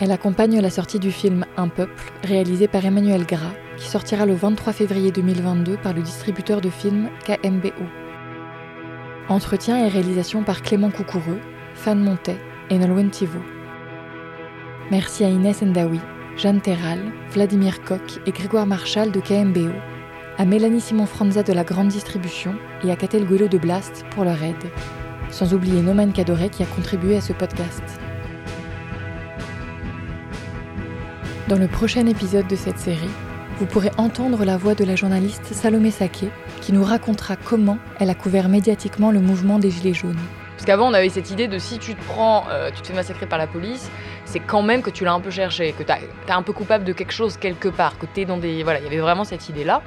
Elle 0.00 0.10
accompagne 0.10 0.60
la 0.60 0.70
sortie 0.70 0.98
du 0.98 1.10
film 1.10 1.44
Un 1.56 1.68
peuple, 1.68 2.12
réalisé 2.24 2.66
par 2.66 2.84
Emmanuel 2.84 3.26
Gras, 3.26 3.52
qui 3.76 3.86
sortira 3.86 4.24
le 4.24 4.34
23 4.34 4.72
février 4.72 5.10
2022 5.10 5.76
par 5.76 5.92
le 5.92 6.02
distributeur 6.02 6.60
de 6.60 6.70
films 6.70 7.10
KMBO. 7.26 7.84
Entretien 9.28 9.84
et 9.84 9.88
réalisation 9.88 10.42
par 10.44 10.62
Clément 10.62 10.90
Coucoureux, 10.90 11.40
Fan 11.74 11.98
Montet 11.98 12.38
et 12.70 12.78
Nolwenn 12.78 13.10
Thibault. 13.10 13.44
Merci 14.90 15.24
à 15.24 15.28
Inès 15.28 15.62
Ndawi, 15.62 16.00
Jeanne 16.36 16.60
Terral, 16.60 17.00
Vladimir 17.32 17.82
Koch 17.82 18.20
et 18.24 18.32
Grégoire 18.32 18.66
Marchal 18.66 19.10
de 19.10 19.20
KMBO, 19.20 19.72
à 20.38 20.44
Mélanie 20.44 20.80
Simon-Franza 20.80 21.42
de 21.42 21.52
la 21.52 21.64
Grande 21.64 21.88
Distribution 21.88 22.54
et 22.84 22.90
à 22.90 22.96
Catel 22.96 23.24
Guelo 23.24 23.48
de 23.48 23.58
Blast 23.58 24.04
pour 24.10 24.24
leur 24.24 24.42
aide 24.42 24.70
sans 25.30 25.54
oublier 25.54 25.82
Noman 25.82 26.12
Cadoret 26.12 26.48
qui 26.48 26.62
a 26.62 26.66
contribué 26.66 27.16
à 27.16 27.20
ce 27.20 27.32
podcast. 27.32 27.82
Dans 31.48 31.58
le 31.58 31.68
prochain 31.68 32.06
épisode 32.06 32.46
de 32.48 32.56
cette 32.56 32.78
série, 32.78 33.10
vous 33.58 33.66
pourrez 33.66 33.90
entendre 33.96 34.44
la 34.44 34.56
voix 34.56 34.74
de 34.74 34.84
la 34.84 34.96
journaliste 34.96 35.52
Salomé 35.52 35.90
Saké 35.90 36.28
qui 36.60 36.72
nous 36.72 36.84
racontera 36.84 37.36
comment 37.36 37.78
elle 37.98 38.10
a 38.10 38.14
couvert 38.14 38.48
médiatiquement 38.48 39.10
le 39.10 39.20
mouvement 39.20 39.58
des 39.58 39.70
Gilets 39.70 39.94
jaunes. 39.94 40.18
Parce 40.56 40.64
qu'avant, 40.64 40.88
on 40.88 40.94
avait 40.94 41.10
cette 41.10 41.30
idée 41.30 41.48
de 41.48 41.58
si 41.58 41.78
tu 41.78 41.94
te 41.94 42.04
prends, 42.04 42.44
euh, 42.50 42.70
tu 42.74 42.80
te 42.80 42.86
fais 42.86 42.94
massacrer 42.94 43.26
par 43.26 43.38
la 43.38 43.46
police, 43.46 43.90
c'est 44.36 44.42
quand 44.46 44.60
même 44.60 44.82
que 44.82 44.90
tu 44.90 45.02
l'as 45.04 45.14
un 45.14 45.20
peu 45.20 45.30
cherché, 45.30 45.72
que 45.72 45.82
tu 45.82 45.90
es 45.90 46.30
un 46.30 46.42
peu 46.42 46.52
coupable 46.52 46.84
de 46.84 46.92
quelque 46.92 47.12
chose 47.12 47.38
quelque 47.38 47.68
part, 47.68 47.98
que 47.98 48.04
tu 48.04 48.20
es 48.20 48.24
dans 48.26 48.36
des. 48.36 48.62
Voilà, 48.64 48.80
il 48.80 48.84
y 48.84 48.86
avait 48.86 48.98
vraiment 48.98 49.24
cette 49.24 49.48
idée-là. 49.48 49.80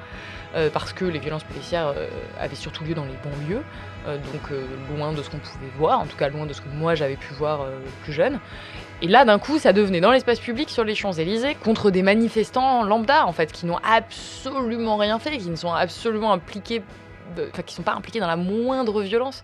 Euh, 0.56 0.72
parce 0.74 0.94
que 0.94 1.06
les 1.06 1.20
violences 1.20 1.44
policières 1.44 1.94
euh, 1.96 2.08
avaient 2.40 2.56
surtout 2.56 2.84
lieu 2.84 2.96
dans 2.96 3.06
les 3.06 3.14
banlieues, 3.24 3.62
euh, 4.08 4.18
donc 4.18 4.98
loin 4.98 5.14
de 5.14 5.22
ce 5.22 5.30
qu'on 5.30 5.38
pouvait 5.38 5.70
voir, 5.78 6.00
en 6.00 6.08
tout 6.08 6.18
cas 6.18 6.28
loin 6.30 6.48
de 6.48 6.54
ce 6.54 6.62
que 6.62 6.70
moi 6.70 6.96
j'avais 6.96 7.18
pu 7.18 7.32
voir 7.36 7.68
plus 8.02 8.14
jeune. 8.14 8.40
Et 9.04 9.08
là, 9.08 9.26
d'un 9.26 9.38
coup, 9.38 9.60
ça 9.60 9.74
devenait 9.74 10.02
dans 10.02 10.10
l'espace 10.10 10.40
public 10.40 10.72
sur 10.72 10.84
les 10.84 10.96
Champs-Élysées 10.96 11.54
contre 11.54 11.92
des 11.92 12.02
manifestants 12.02 12.84
lambda, 12.84 13.28
en 13.28 13.32
fait, 13.32 13.52
qui 13.52 13.68
n'ont 13.68 13.78
absolument 13.88 14.98
rien 14.98 15.20
fait, 15.20 15.38
qui 15.38 15.52
ne 15.52 15.56
sont 15.56 15.72
absolument 15.72 16.34
impliqués, 16.34 16.82
enfin, 17.38 17.62
qui 17.62 17.76
sont 17.76 17.84
pas 17.84 17.94
impliqués 17.94 18.20
dans 18.20 18.28
la 18.28 18.36
moindre 18.36 19.04
violence. 19.04 19.44